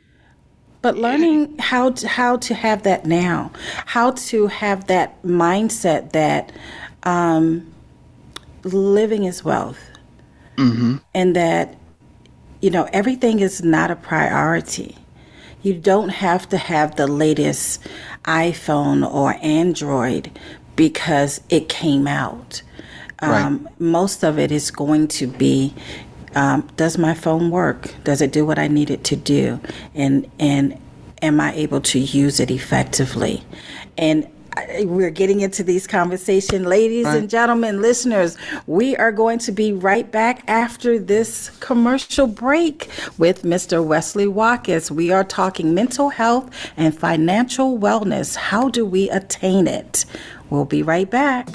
[0.83, 3.53] but learning how to, how to have that now,
[3.87, 6.53] how to have that mindset that
[7.03, 7.70] um,
[8.64, 9.81] living is wealth,
[10.57, 10.96] mm-hmm.
[11.14, 11.76] and that
[12.61, 14.96] you know everything is not a priority.
[15.62, 17.87] You don't have to have the latest
[18.25, 20.31] iPhone or Android
[20.77, 22.62] because it came out.
[23.18, 23.81] Um, right.
[23.81, 25.75] Most of it is going to be
[26.35, 27.94] um, does my phone work?
[28.05, 29.61] Does it do what I need it to do?
[29.94, 30.81] And and
[31.23, 33.42] am I able to use it effectively?
[33.99, 34.27] And
[34.85, 36.66] we're getting into these conversations.
[36.66, 37.16] Ladies right.
[37.16, 43.42] and gentlemen, listeners, we are going to be right back after this commercial break with
[43.42, 43.85] Mr.
[43.85, 44.90] Wesley Watkis.
[44.90, 48.37] We are talking mental health and financial wellness.
[48.37, 50.05] How do we attain it?
[50.51, 51.49] We'll be right back.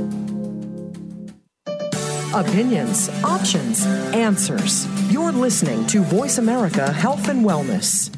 [2.34, 4.86] Opinions, options, answers.
[5.10, 8.14] You're listening to Voice America Health and Wellness.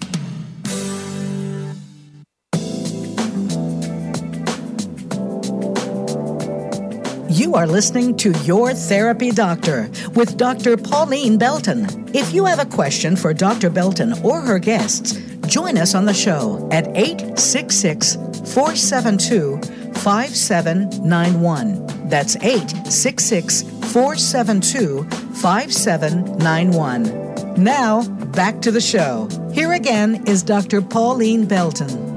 [7.33, 10.77] You are listening to Your Therapy Doctor with Dr.
[10.77, 11.87] Pauline Belton.
[12.15, 13.71] If you have a question for Dr.
[13.71, 15.15] Belton or her guests,
[15.47, 18.17] join us on the show at 866
[18.53, 19.57] 472
[20.01, 21.87] 5791.
[22.11, 25.05] That's 866 472
[25.37, 27.65] 5791.
[27.65, 29.27] Now, back to the show.
[29.55, 30.83] Here again is Dr.
[30.83, 32.12] Pauline Belton.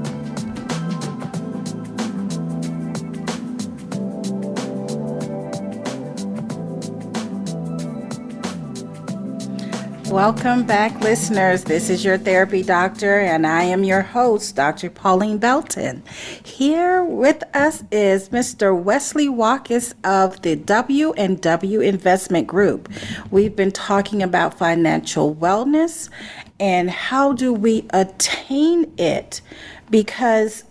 [10.16, 11.64] Welcome back, listeners.
[11.64, 14.88] This is your therapy doctor, and I am your host, Dr.
[14.88, 16.02] Pauline Belton.
[16.42, 18.74] Here with us is Mr.
[18.74, 22.88] Wesley Watkis of the W and W Investment Group.
[23.30, 26.08] We've been talking about financial wellness
[26.58, 29.42] and how do we attain it
[29.90, 30.64] because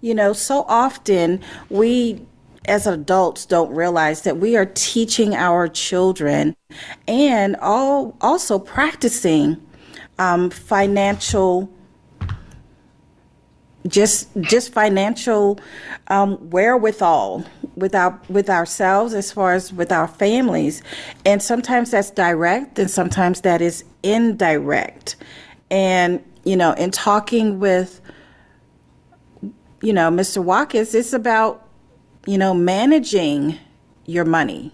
[0.00, 2.24] you know so often we
[2.66, 6.56] as adults don't realize that we are teaching our children
[7.08, 9.60] and all also practicing
[10.18, 11.72] um, financial
[13.88, 15.58] just just financial
[16.06, 17.44] um, wherewithal
[17.74, 20.82] with our with ourselves as far as with our families.
[21.26, 25.16] And sometimes that's direct and sometimes that is indirect.
[25.70, 28.00] And you know in talking with
[29.80, 31.61] you know mr watkis it's about
[32.26, 33.58] you know, managing
[34.06, 34.72] your money,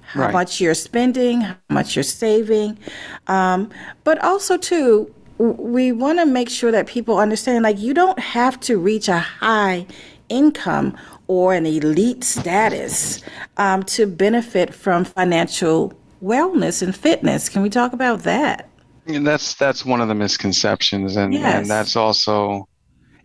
[0.00, 0.32] how right.
[0.32, 2.78] much you're spending, how much you're saving,
[3.26, 3.70] um,
[4.04, 8.58] but also too, we want to make sure that people understand like you don't have
[8.60, 9.86] to reach a high
[10.28, 10.96] income
[11.28, 13.22] or an elite status
[13.58, 17.48] um, to benefit from financial wellness and fitness.
[17.48, 18.68] Can we talk about that?
[19.06, 21.54] And that's that's one of the misconceptions, and yes.
[21.54, 22.68] and that's also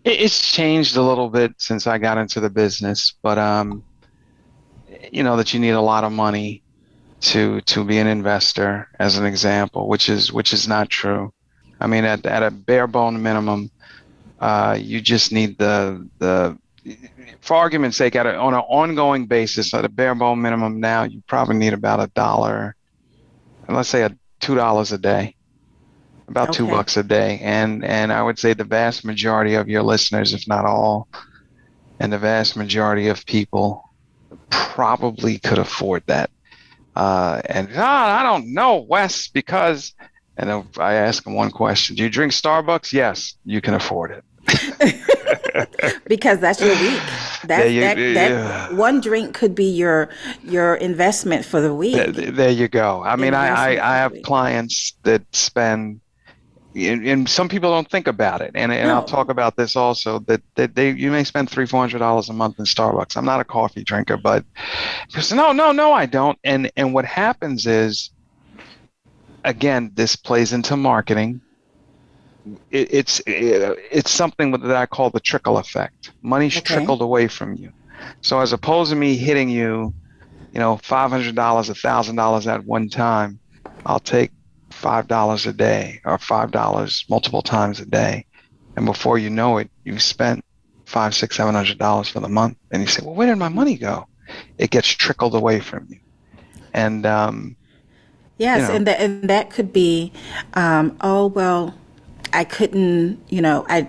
[0.04, 3.84] it's changed a little bit since I got into the business, but um,
[5.12, 6.62] you know that you need a lot of money
[7.22, 11.34] to to be an investor, as an example, which is which is not true.
[11.80, 13.72] I mean, at at a bare bone minimum,
[14.39, 16.58] uh, you just need the the
[17.39, 21.04] for argument's sake, at a, on an ongoing basis, at a bare bone minimum now,
[21.04, 22.76] you probably need about a dollar,
[23.70, 25.36] let's say a two dollars a day
[26.28, 26.58] about okay.
[26.58, 30.34] two bucks a day and and i would say the vast majority of your listeners
[30.34, 31.08] if not all
[32.00, 33.90] and the vast majority of people
[34.50, 36.30] probably could afford that
[36.96, 39.94] uh, and oh, i don't know wes because
[40.38, 44.24] and i ask them one question do you drink starbucks yes you can afford it
[46.08, 47.02] because that's your week.
[47.46, 48.74] That, you, that, that yeah.
[48.74, 50.10] one drink could be your
[50.44, 51.96] your investment for the week.
[51.96, 53.04] There, there you go.
[53.04, 56.02] I mean, I, I, I have clients that spend
[56.76, 58.52] and, some people don't think about it.
[58.56, 58.96] And, and no.
[58.96, 62.30] i'll talk about this also that, that they you may spend three four hundred dollars
[62.30, 63.16] a month in starbucks.
[63.18, 64.46] I'm not a coffee drinker but
[65.10, 66.38] say, no no no i don't.
[66.43, 68.12] And and what happens is
[69.43, 71.41] again this plays into marketing.
[72.72, 76.12] It, it's it, it's something that i call the trickle effect.
[76.22, 76.76] Money's okay.
[76.76, 77.72] trickled away from you.
[78.22, 79.93] So as opposed to me hitting you
[80.54, 83.39] you know $500 a $1000 at one time
[83.86, 84.32] i'll take
[84.84, 88.26] five dollars a day or five dollars multiple times a day,
[88.76, 90.44] and before you know it, you've spent
[90.86, 93.50] five, six, seven hundred dollars for the month, and you say, "Well, where did my
[93.50, 94.06] money go?"
[94.58, 96.00] It gets trickled away from you,
[96.74, 97.56] and um,
[98.38, 98.76] yes, you know.
[98.76, 100.12] and that and that could be,
[100.54, 101.74] um, oh well,
[102.34, 103.88] I couldn't, you know, I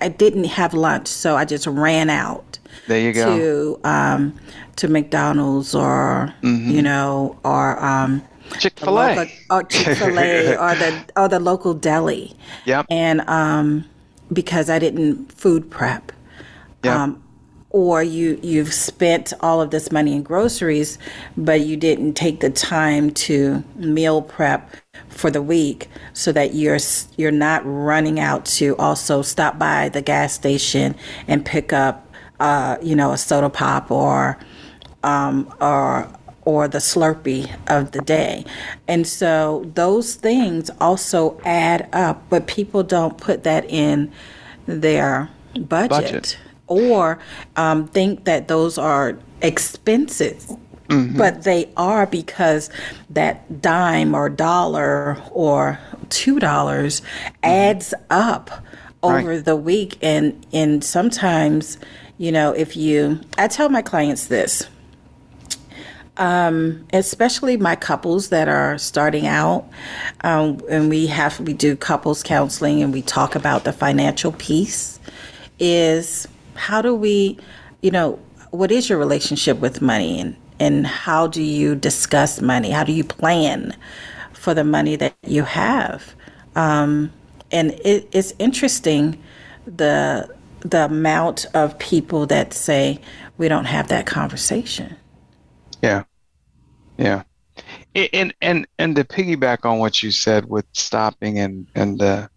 [0.00, 3.24] I didn't have lunch, so I just ran out there you go.
[3.38, 4.34] to um,
[4.76, 6.70] to McDonald's or Mm-hmm.
[6.70, 8.22] you know or um,
[8.58, 9.30] Chick Fil local- A.
[9.50, 12.36] or Chick Fil A or the or the local deli.
[12.66, 12.86] Yep.
[12.90, 13.84] And um,
[14.32, 16.12] because I didn't food prep.
[16.82, 16.96] Yep.
[16.96, 17.20] Um,
[17.70, 20.96] or you you've spent all of this money in groceries,
[21.36, 24.76] but you didn't take the time to meal prep
[25.08, 26.78] for the week, so that you're
[27.16, 30.94] you're not running out to also stop by the gas station
[31.26, 34.38] and pick up, uh, you know, a soda pop or
[35.02, 36.08] um, or
[36.44, 38.44] or the Slurpee of the day.
[38.88, 44.12] And so those things also add up, but people don't put that in
[44.66, 46.38] their budget, Budget.
[46.66, 47.18] or
[47.56, 50.52] um, think that those are expenses.
[50.86, 52.70] But they are because
[53.10, 57.02] that dime or dollar or two dollars
[57.42, 58.50] adds up
[59.02, 59.44] over Right.
[59.44, 61.78] the week and and sometimes
[62.16, 64.68] you know if you I tell my clients this
[66.16, 69.68] um, especially my couples that are starting out.
[70.22, 75.00] Um, and we have we do couples counseling and we talk about the financial piece.
[75.58, 77.38] Is how do we,
[77.82, 78.18] you know,
[78.50, 82.70] what is your relationship with money and and how do you discuss money?
[82.70, 83.76] How do you plan
[84.32, 86.14] for the money that you have?
[86.54, 87.12] Um,
[87.50, 89.20] and it, it's interesting
[89.66, 93.00] the the amount of people that say
[93.36, 94.96] we don't have that conversation.
[95.84, 96.04] Yeah,
[96.96, 97.22] yeah,
[98.14, 102.30] and and and to piggyback on what you said with stopping and and the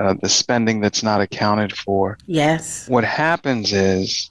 [0.00, 2.88] uh, the spending that's not accounted for, Yes.
[2.88, 4.30] what happens is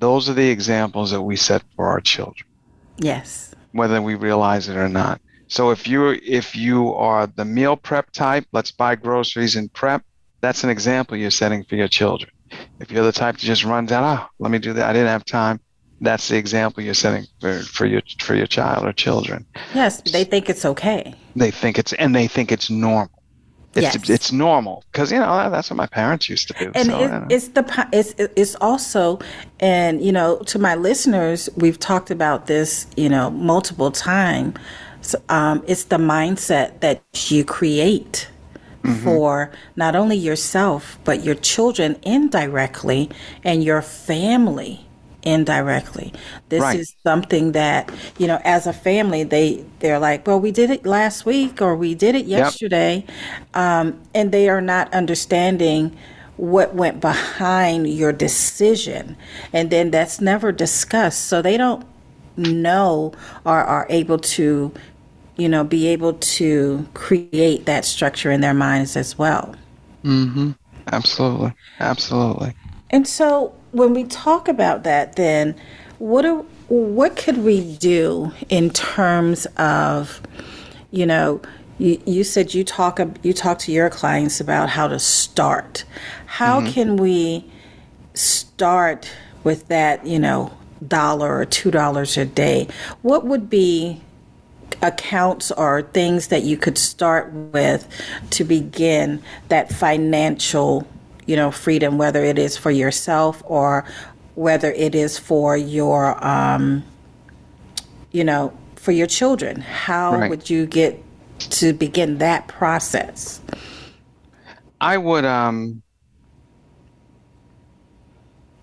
[0.00, 2.48] those are the examples that we set for our children,
[2.98, 3.54] Yes.
[3.70, 5.20] whether we realize it or not.
[5.46, 10.02] So if you if you are the meal prep type, let's buy groceries and prep.
[10.42, 12.30] That's an example you're setting for your children.
[12.80, 14.90] If you're the type that just runs out, oh, let me do that.
[14.90, 15.60] I didn't have time.
[16.00, 19.46] That's the example you're setting for, for your for your child or children.
[19.74, 20.00] Yes.
[20.02, 21.14] They think it's okay.
[21.36, 23.10] They think it's and they think it's normal.
[23.74, 24.10] It's Yes.
[24.10, 26.72] it's normal because you know that's what my parents used to do.
[26.74, 27.26] And so, it, you know.
[27.30, 29.20] it's the it's it's also,
[29.60, 34.56] and you know, to my listeners, we've talked about this, you know, multiple times.
[35.28, 38.28] Um, it's the mindset that you create
[39.02, 43.10] for not only yourself but your children indirectly
[43.44, 44.86] and your family
[45.22, 46.12] indirectly.
[46.48, 46.74] This Right.
[46.74, 50.86] is something that you know, as a family, they they're like, well, we did it
[50.86, 53.04] last week or we did it yesterday,
[53.54, 55.96] um, and they are not understanding
[56.36, 59.16] what went behind your decision,
[59.52, 61.84] and then that's never discussed, so they don't
[62.36, 63.12] know
[63.44, 64.72] or are able to,
[65.36, 69.54] you know, be able to create that structure in their minds as well.
[70.04, 70.50] Mm-hmm.
[70.92, 72.54] absolutely, absolutely.
[72.90, 75.54] And so when we talk about that, then
[75.98, 80.20] what are, what could we do in terms of,
[80.90, 81.40] you know,
[81.78, 85.84] you, you said you talk you talk to your clients about how to start.
[86.26, 86.72] How mm-hmm.
[86.72, 87.50] can we
[88.12, 89.10] start
[89.44, 90.52] with that, you know,
[90.86, 92.68] dollar or two dollars a day?
[93.00, 94.02] What would be
[94.82, 97.88] accounts or things that you could start with
[98.30, 100.86] to begin that financial,
[101.30, 103.84] you know, freedom, whether it is for yourself or
[104.34, 106.82] whether it is for your, um,
[108.10, 109.60] you know, for your children.
[109.60, 110.28] How Right.
[110.28, 111.00] would you get
[111.38, 113.40] to begin that process?
[114.80, 115.82] I would um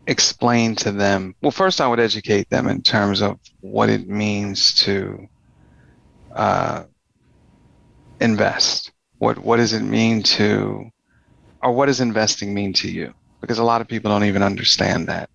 [0.07, 1.35] explain to them.
[1.41, 5.27] Well, first I would educate them in terms of what it means to
[6.35, 6.83] uh,
[8.19, 8.91] invest.
[9.19, 10.89] What what does it mean to,
[11.63, 13.13] or what does investing mean to you?
[13.41, 15.29] Because a lot of people don't even understand that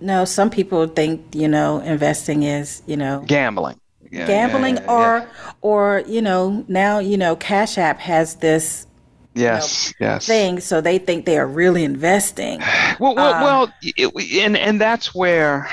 [0.00, 3.80] No, some people think, you know, investing is, you know, gambling.
[4.10, 5.52] Yeah, gambling yeah, or yeah.
[5.62, 8.86] or you know, now, you know, Cash App has this
[9.34, 10.26] yes, yes.
[10.26, 12.60] thing so they think they are really investing.
[12.98, 14.10] Well, well, well it,
[14.42, 15.68] and and that's where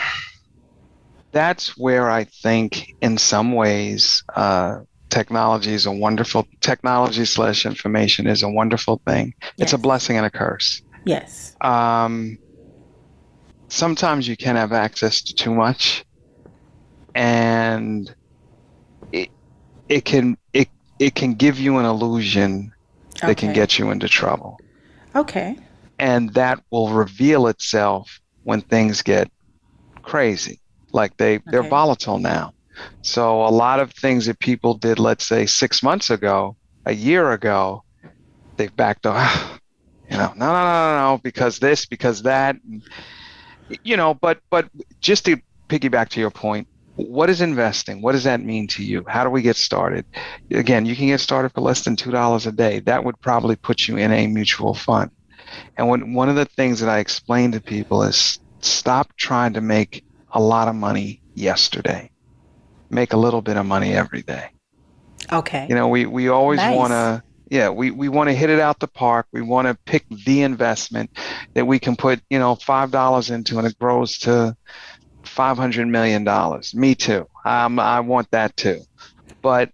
[1.33, 4.81] that's where I think, in some ways, uh,
[5.13, 9.33] technology is a wonderful technology slash information is a wonderful thing.
[9.57, 10.81] It's a blessing and a curse.
[11.05, 11.55] Yes.
[11.61, 12.37] Um,
[13.67, 16.03] sometimes you can have access to too much,
[17.13, 18.13] and
[19.11, 19.29] it
[19.89, 22.73] it can it it can give you an illusion
[23.21, 24.59] that can get you into trouble.
[25.15, 25.57] Okay.
[25.99, 29.31] And that will reveal itself when things get
[30.01, 30.59] crazy.
[30.91, 32.53] Like they, they're volatile now.
[33.01, 36.55] So a lot of things that people did, let's say six months ago,
[36.85, 37.83] a year ago,
[38.57, 39.59] they've backed off.
[40.11, 42.57] You know, no, no, no, no, because this, because that,
[43.83, 44.13] you know.
[44.13, 44.69] But but
[44.99, 45.37] just to
[45.69, 48.01] piggyback to your point, what is investing?
[48.01, 49.03] What does that mean to you?
[49.07, 50.05] How do we get started?
[50.51, 52.79] Again, you can get started for less than two dollars a day.
[52.81, 55.09] That would probably put you in a mutual fund.
[55.77, 59.61] And when, one of the things that I explain to people is stop trying to
[59.61, 62.11] make a lot of money yesterday.
[62.93, 64.49] Make a little bit of money every day.
[65.31, 65.65] Okay.
[65.67, 66.75] You know, we, we always Nice.
[66.77, 69.25] want to, yeah, we, we want to hit it out the park.
[69.33, 71.09] We want to pick the investment
[71.55, 74.55] that we can put, you know, $5 into and it grows to
[75.25, 76.23] $500 million.
[76.73, 77.25] Me too.
[77.45, 78.81] Um, I want that too.
[79.41, 79.71] But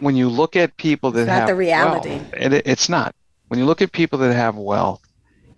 [0.00, 2.08] when you look at people that It's not have the reality.
[2.10, 3.14] wealth, it, it- it's not.
[3.48, 5.02] When you look at people that have wealth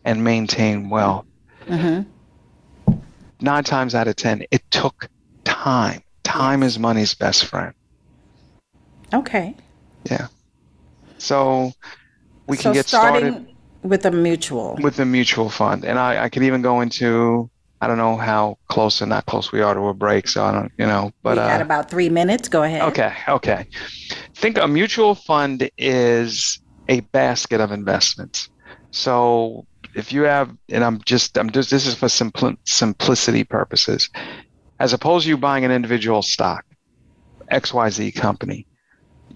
[0.05, 1.27] and maintain wealth,
[1.69, 2.01] hmm
[3.41, 5.09] nine times out of 10, it took
[5.45, 6.01] time.
[6.25, 7.73] Time is money's best friend.
[9.13, 9.55] Okay.
[10.11, 10.29] Yeah.
[11.19, 11.73] So
[12.49, 14.77] we can so get starting started with a mutual.
[14.83, 15.85] with a mutual fund.
[15.85, 17.51] And I, I could even go into,
[17.81, 20.27] I don't know how close or not close we are to a break.
[20.27, 22.49] So I don't, you know, but we got uh, about three minutes.
[22.49, 22.83] Go ahead.
[22.83, 23.67] okay, okay.
[24.35, 28.49] Think a mutual fund is a basket of investments.
[28.91, 29.65] So
[29.95, 34.09] if you have, and I'm just, I'm just, this is for simpli- simplicity purposes,
[34.79, 36.65] as opposed to you buying an individual stock,
[37.51, 38.67] XYZ company,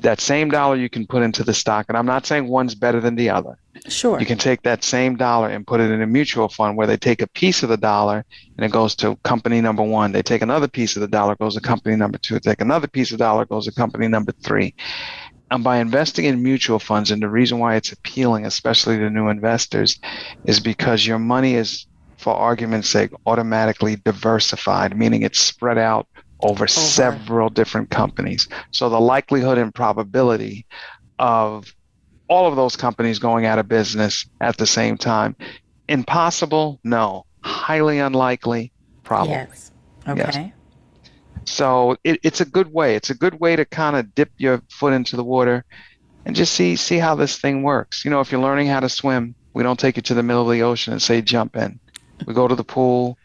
[0.01, 3.01] that same dollar you can put into the stock, and I'm not saying one's better
[3.01, 3.59] than the other.
[3.89, 4.19] Sure.
[4.21, 6.97] You can take that same dollar and put it in a mutual fund where they
[6.97, 8.25] take a piece of the dollar
[8.57, 10.13] and it goes to company number one.
[10.13, 12.35] They take another piece of the dollar, goes to company number two.
[12.35, 14.75] They Take another piece of the dollar, goes to company number three.
[15.51, 19.29] And by investing in mutual funds, and the reason why it's appealing, especially to new
[19.29, 19.99] investors,
[20.45, 21.87] is because your money is,
[22.19, 26.07] for argument's sake, automatically diversified, meaning it's spread out
[26.41, 28.49] over, several different companies.
[28.71, 30.67] So the likelihood and probability
[31.19, 31.75] of
[32.29, 35.35] all of those companies going out of business at the same time,
[35.89, 36.79] impossible?
[36.85, 37.25] No.
[37.43, 38.73] Highly unlikely?
[39.03, 39.33] Probably.
[39.33, 39.73] Yes.
[40.07, 40.53] Okay.
[41.45, 42.95] So it, it's a good way.
[42.95, 45.65] It's a good way to kind of dip your foot into the water
[46.27, 48.05] and just see see how this thing works.
[48.05, 50.43] You know, if you're learning how to swim, we don't take you to the middle
[50.43, 51.81] of the ocean and say jump in.
[52.27, 53.17] We go to the pool.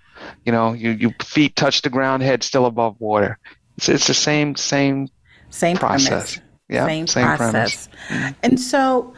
[0.46, 3.38] You know, you, you feet touch the ground, head still above water.
[3.78, 5.10] It's it's the same same
[5.50, 6.36] Same process.
[6.36, 6.40] premise.
[6.70, 7.90] Yeah, same, same process.
[8.08, 8.36] premise.
[8.42, 9.14] And so,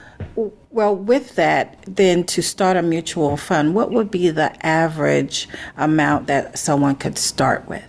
[0.71, 5.47] well, with that, then to start a mutual fund, what would be the average
[5.77, 7.85] amount that someone could start with?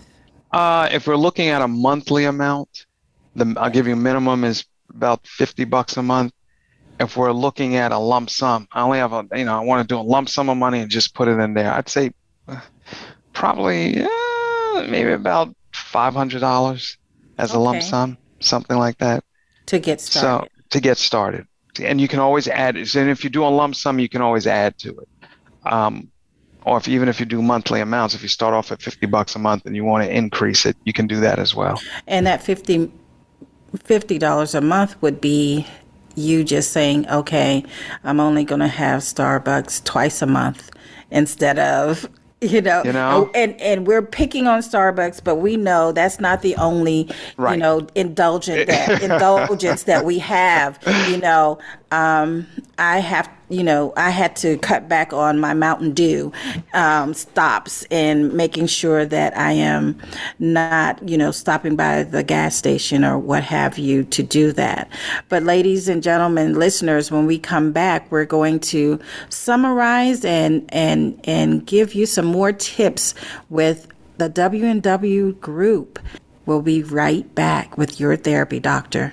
[0.53, 2.87] Uh, if we're looking at a monthly amount,
[3.35, 6.33] the I'll give you minimum is about fifty bucks a month.
[6.99, 9.87] If we're looking at a lump sum, I only have a you know I want
[9.87, 11.73] to do a lump sum of money and just put it in there.
[11.73, 12.11] I'd say
[12.49, 12.61] uh,
[13.33, 16.97] probably uh, maybe about five hundred dollars
[17.39, 19.25] as a lump sum, something like that.
[19.67, 20.49] To get started.
[20.49, 21.47] So to get started,
[21.83, 22.77] and you can always add.
[22.77, 25.09] And if you do a lump sum, you can always add to it.
[25.65, 26.09] Um,
[26.65, 29.37] or if even if you do monthly amounts, if you start off at fifty bucks
[29.37, 31.81] a month and you want to increase it, you can do that as well.
[32.07, 32.91] And that 50
[33.75, 35.67] $50 a month would be
[36.17, 37.65] you just saying, okay,
[38.03, 40.71] I'm only going to have Starbucks twice a month
[41.11, 42.09] instead of,
[42.41, 43.31] you know, You know?
[43.35, 47.87] and, and we're picking on Starbucks, but we know that's not the only, you know,
[47.95, 51.59] indulgent that, indulgence that we have, you know,
[51.93, 52.47] um,
[52.79, 56.33] I have, you know, I had to cut back on my Mountain Dew
[56.75, 60.01] um, stops and making sure that I am
[60.39, 64.91] not, you know, stopping by the gas station or what have you to do that.
[65.29, 71.21] But, ladies and gentlemen, listeners, when we come back, we're going to summarize and and
[71.25, 73.15] and give you some more tips
[73.49, 73.89] with
[74.19, 75.99] the W and W group.
[76.47, 79.13] We'll be right back with your therapy doctor.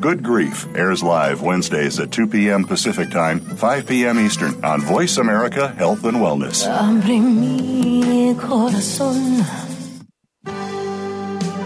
[0.00, 2.64] Good Grief airs live Wednesdays at 2 p.m.
[2.64, 4.20] Pacific Time, 5 p.m.
[4.20, 6.66] Eastern on Voice America Health and Wellness.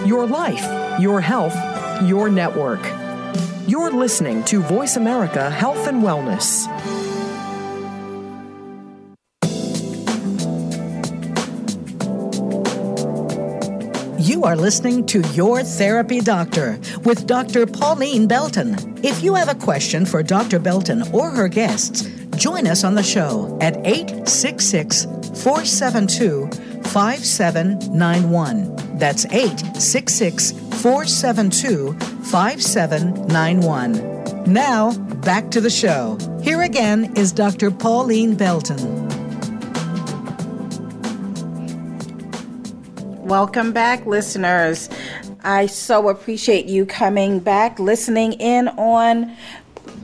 [0.07, 1.57] Your life, your health,
[2.03, 2.81] your network.
[3.67, 6.67] You're listening to Voice America Health and Wellness.
[14.41, 17.67] You are listening to Your Therapy Doctor with Dr.
[17.67, 18.75] Pauline Belton.
[19.05, 20.59] If you have a question for Dr.
[20.59, 22.05] Belton or her guests,
[22.37, 25.05] join us on the show at 866
[25.45, 26.47] 472
[26.85, 28.97] 5791.
[28.97, 31.93] That's 866 472
[32.25, 34.45] 5791.
[34.51, 36.17] Now, back to the show.
[36.43, 37.71] Here again is Dr.
[37.71, 39.20] Pauline Belton.
[43.31, 44.91] Welcome back, listeners.
[45.45, 49.37] I so appreciate you coming back, listening in on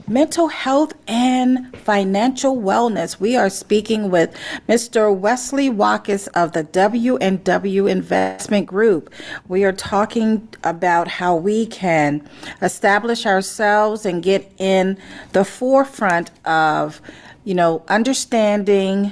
[0.07, 3.19] mental health and financial wellness.
[3.19, 4.33] We are speaking with
[4.69, 5.13] Mr.
[5.13, 9.13] Wesley Watkis of the W&W Investment Group.
[9.49, 12.25] We are talking about how we can
[12.61, 14.97] establish ourselves and get in
[15.33, 17.01] the forefront of,
[17.43, 19.11] you know, understanding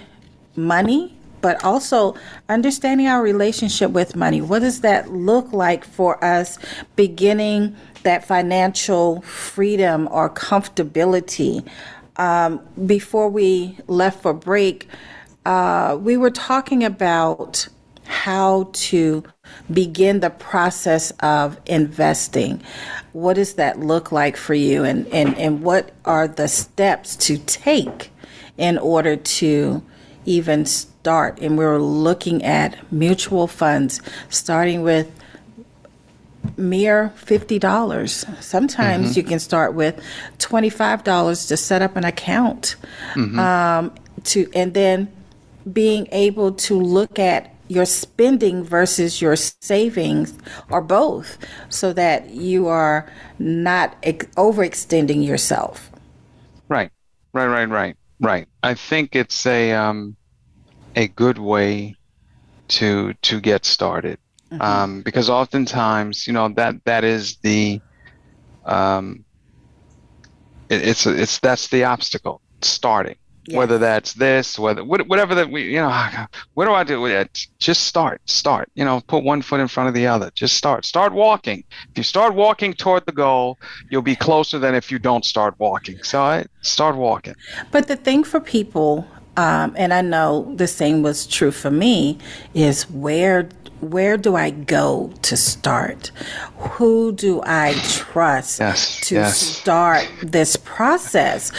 [0.56, 1.15] money
[1.46, 2.16] but also
[2.50, 4.42] understanding our relationship with money.
[4.42, 6.58] What does that look like for us
[6.96, 11.64] beginning that financial freedom or comfortability?
[12.16, 14.88] Um, before we left for break,
[15.46, 17.68] uh, we were talking about
[18.06, 19.24] how to
[19.72, 22.60] begin the process of investing.
[23.14, 27.38] What does that look like for you, and, and, and what are the steps to
[27.38, 28.10] take
[28.58, 29.84] in order to
[30.26, 31.40] even start.
[31.40, 35.12] And we are looking at mutual funds, starting with
[36.58, 38.44] mere $50.
[38.44, 39.20] Sometimes mm-hmm.
[39.20, 40.02] you can start with
[40.38, 42.76] $25 to set up an account.
[43.14, 43.40] Mm-hmm.
[43.40, 43.92] Um,
[44.26, 45.12] to and then
[45.72, 50.38] being able to look at your spending versus your savings
[50.70, 51.38] or both
[51.70, 55.92] so that you are not ex- overextending yourself.
[56.70, 56.92] Right.
[57.34, 57.98] Right, right, right.
[58.20, 58.48] Right.
[58.64, 60.16] I think it's a um
[60.96, 61.96] a good way
[62.68, 64.18] to to get started
[64.52, 64.62] mm-hmm.
[64.62, 67.82] um, because oftentimes you know that that is the
[68.66, 69.26] um,
[70.70, 73.18] it, it's it's that's the obstacle starting
[73.48, 73.58] yes.
[73.58, 77.48] whether that's this whether whatever that we you know what do I do with it
[77.60, 80.86] just start start you know put one foot in front of the other just start
[80.86, 83.58] start walking if you start walking toward the goal
[83.90, 87.36] you'll be closer than if you don't start walking so I, start walking
[87.72, 92.18] but the thing for people um, and I know the same was true for me,
[92.54, 93.50] is where
[93.82, 96.12] where do I go to start?
[96.58, 99.38] Who do I trust yes, to yes.
[99.38, 101.52] start this process?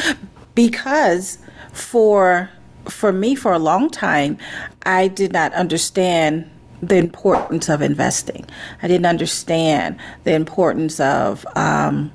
[0.54, 1.38] Because
[1.76, 2.50] for
[2.88, 4.38] for me for a long time,
[4.84, 6.48] I did not understand
[6.82, 8.46] the importance of investing.
[8.82, 12.12] I didn't understand the importance of, um,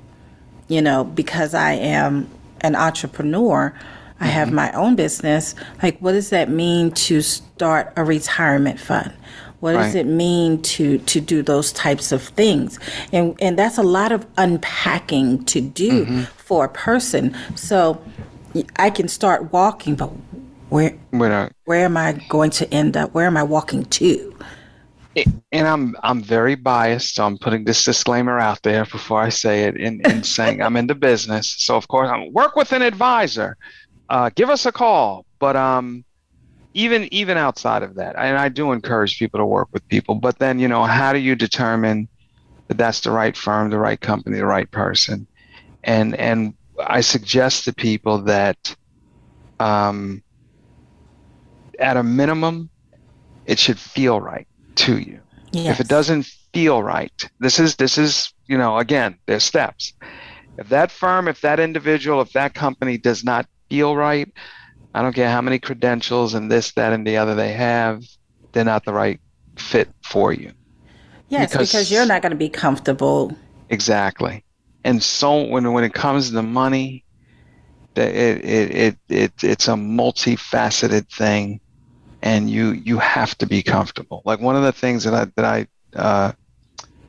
[0.68, 2.30] you know, because I am
[2.62, 3.78] an entrepreneur.
[4.20, 4.55] I have mm-hmm.
[4.55, 5.55] my own business.
[5.82, 9.14] Like, what does that mean to start a retirement fund?
[9.62, 12.80] What does it mean to to do those types of things?
[13.12, 16.22] And and that's a lot of unpacking to do mm-hmm.
[16.38, 17.36] for a person.
[17.55, 18.01] So
[18.78, 20.08] I can start walking, but
[20.70, 23.14] where where, where am I going to end up?
[23.14, 24.36] Where am I walking to?
[25.52, 29.66] and I'm I'm very biased, so I'm putting this disclaimer out there before I say
[29.66, 31.49] it in, in saying I'm in the business.
[31.49, 33.58] So of course I'm work with an advisor
[34.12, 35.26] uh, give us a call.
[35.39, 36.04] But um,
[36.76, 40.16] even even outside of that, and I do encourage people to work with people.
[40.16, 42.08] But then you know, how do you determine
[42.68, 45.26] that that's the right firm, the right company, the right person?
[45.84, 46.54] And and
[46.88, 48.76] I suggest to people that
[49.60, 50.24] um,
[51.80, 52.70] at a minimum,
[53.46, 55.20] it should feel right to you.
[55.52, 55.80] Yes.
[55.80, 56.24] If it doesn't
[56.54, 59.94] feel right, this is this is you know again there's steps.
[60.58, 64.32] If that firm, if that individual, if that company does not feel right,
[64.94, 68.04] I don't care how many credentials and this, that, and the other they have,
[68.52, 69.20] they're not the right
[69.56, 70.52] fit for you.
[71.30, 73.36] Yes, because, because you're not going to be comfortable.
[73.70, 74.44] Exactly.
[74.84, 77.04] And so when when it comes to money,
[77.96, 81.60] it it it, it it's a multifaceted thing
[82.22, 84.22] and you you have to be comfortable.
[84.26, 86.32] Like one of the things that I that I uh,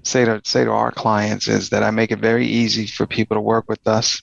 [0.03, 3.37] say to say to our clients is that I make it very easy for people
[3.37, 4.23] to work with us,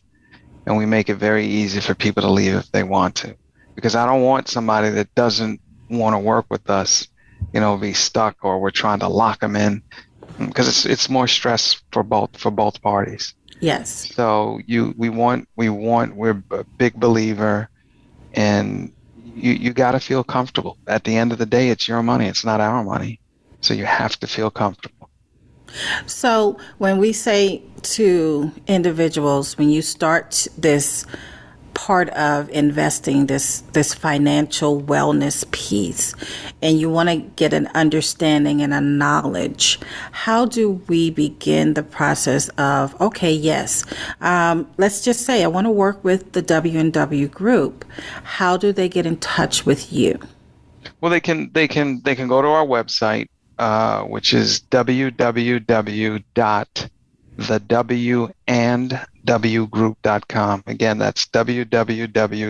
[0.66, 3.36] and we make it very easy for people to leave if they want to,
[3.76, 7.08] because I don't want somebody that doesn't want to work with us,
[7.54, 9.84] you know, be stuck or we're trying to lock them in,
[10.40, 13.36] because it's it's more stress for both for both parties.
[13.60, 14.14] Yes.
[14.16, 17.70] So you we want we want we're a big believer
[18.34, 20.78] and you, you got to feel comfortable.
[20.88, 23.20] At the end of the day, it's your money, it's not our money.
[23.62, 25.10] So you have to feel comfortable.
[26.06, 31.06] So when we say to individuals, when you start this
[31.90, 36.14] part of investing this this financial wellness piece
[36.62, 39.80] and you want to get an understanding and a knowledge
[40.12, 43.84] how do we begin the process of okay yes
[44.22, 47.86] um, let's just say i want to work with the w&w group.
[48.24, 50.20] How do they get in touch with you?
[51.02, 56.24] Well they can they can they can go to our website uh, which is www
[56.36, 56.90] dot
[57.40, 60.64] the W and W group.com.
[60.66, 62.50] Again, that's www.the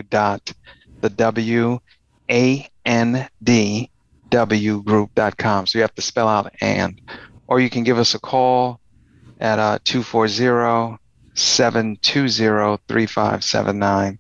[4.86, 5.67] group.com.
[5.67, 7.01] So you have to spell out and.
[7.47, 8.80] Or you can give us a call
[9.41, 10.97] at uh, 240
[11.34, 14.19] 720 3579.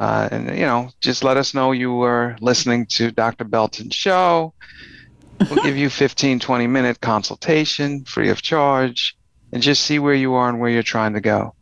[0.00, 3.44] Uh, and, you know, just let us know you were listening to Dr.
[3.44, 4.54] Belton's show.
[5.38, 9.16] We'll give you 15, 20 minute consultation free of charge
[9.52, 11.54] and just see where you are and where you're trying to go.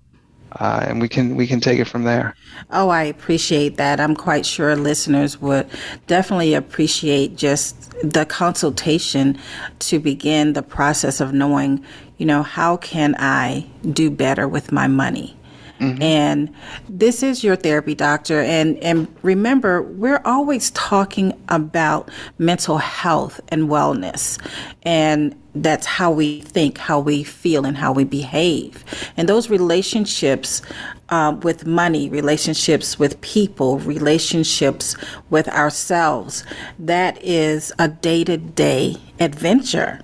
[0.52, 2.34] Uh, and we can we can take it from there.
[2.70, 4.00] Oh, I appreciate that.
[4.00, 5.68] I'm quite sure listeners would
[6.06, 9.38] definitely appreciate just the consultation
[9.80, 11.84] to begin the process of knowing,
[12.18, 15.36] you know, how can I do better with my money.
[15.80, 16.02] Mm-hmm.
[16.02, 16.54] And
[16.88, 18.40] this is your therapy doctor.
[18.40, 24.38] And, and remember, we're always talking about mental health and wellness.
[24.82, 28.84] And that's how we think, how we feel, and how we behave.
[29.16, 30.62] And those relationships
[31.08, 34.96] uh, with money, relationships with people, relationships
[35.30, 36.44] with ourselves,
[36.78, 40.00] that is a day to day adventure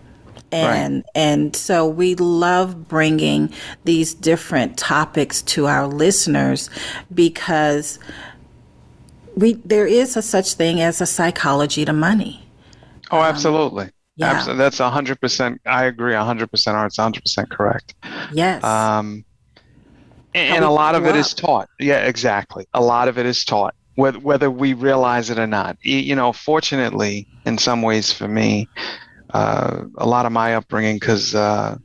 [0.57, 1.05] and right.
[1.15, 3.53] and so we love bringing
[3.85, 6.71] these different topics to our listeners
[7.13, 7.99] because
[9.37, 12.43] we there is a such thing as a psychology to money.
[13.11, 13.85] Oh, absolutely.
[13.85, 14.33] Um, yeah.
[14.33, 14.59] Absolutely.
[14.59, 15.59] That's 100%.
[15.67, 17.95] I agree 100%, or it's 100% correct.
[18.33, 18.65] Yes.
[18.65, 19.25] Um,
[20.35, 21.17] and, and a lot of it up.
[21.17, 21.69] is taught.
[21.79, 22.67] Yeah, exactly.
[22.75, 25.77] A lot of it is taught, whether, whether we realize it or not.
[25.83, 28.69] You know, fortunately, in some ways for me,
[29.37, 31.77] uh, a lot of my upbringing because uh,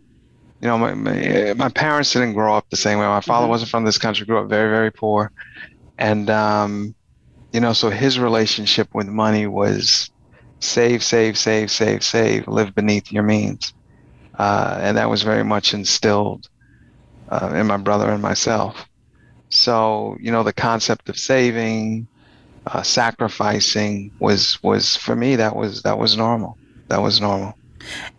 [0.62, 3.06] you know my, my, my parents didn't grow up the same way.
[3.06, 3.50] My father mm-hmm.
[3.50, 5.32] wasn't from this country; grew up very very poor,
[5.98, 6.96] and um,
[7.52, 10.10] you know so his relationship with money was
[10.60, 13.74] save save save save save live beneath your means,
[14.40, 16.48] uh, and that was very much instilled
[17.30, 18.88] uh, in my brother and myself.
[19.50, 22.08] So you know the concept of saving.
[22.68, 26.56] Uh, sacrificing was was for me that was that was normal
[26.92, 27.58] that was normal.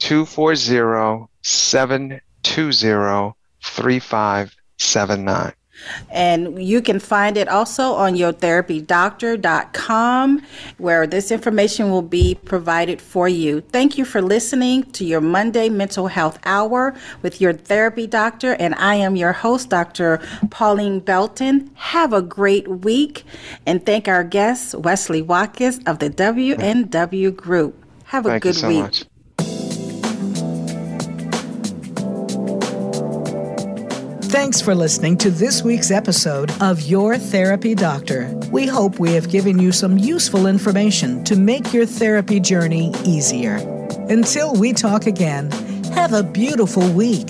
[0.00, 5.52] 240 720 3579.
[6.10, 10.42] And you can find it also on yourtherapydoctor.com,
[10.78, 13.60] where this information will be provided for you.
[13.60, 18.54] Thank you for listening to your Monday Mental Health Hour with your therapy doctor.
[18.54, 20.20] And I am your host, Dr.
[20.50, 21.70] Pauline Belton.
[21.74, 23.24] Have a great week.
[23.66, 27.84] And thank our guest, Wesley Watkis of the WNW Group.
[28.04, 28.78] Have a Thank good you so week.
[28.78, 29.04] much.
[34.34, 38.26] Thanks for listening to this week's episode of Your Therapy Doctor.
[38.50, 43.58] We hope we have given you some useful information to make your therapy journey easier.
[44.08, 45.52] Until we talk again,
[45.92, 47.28] have a beautiful week.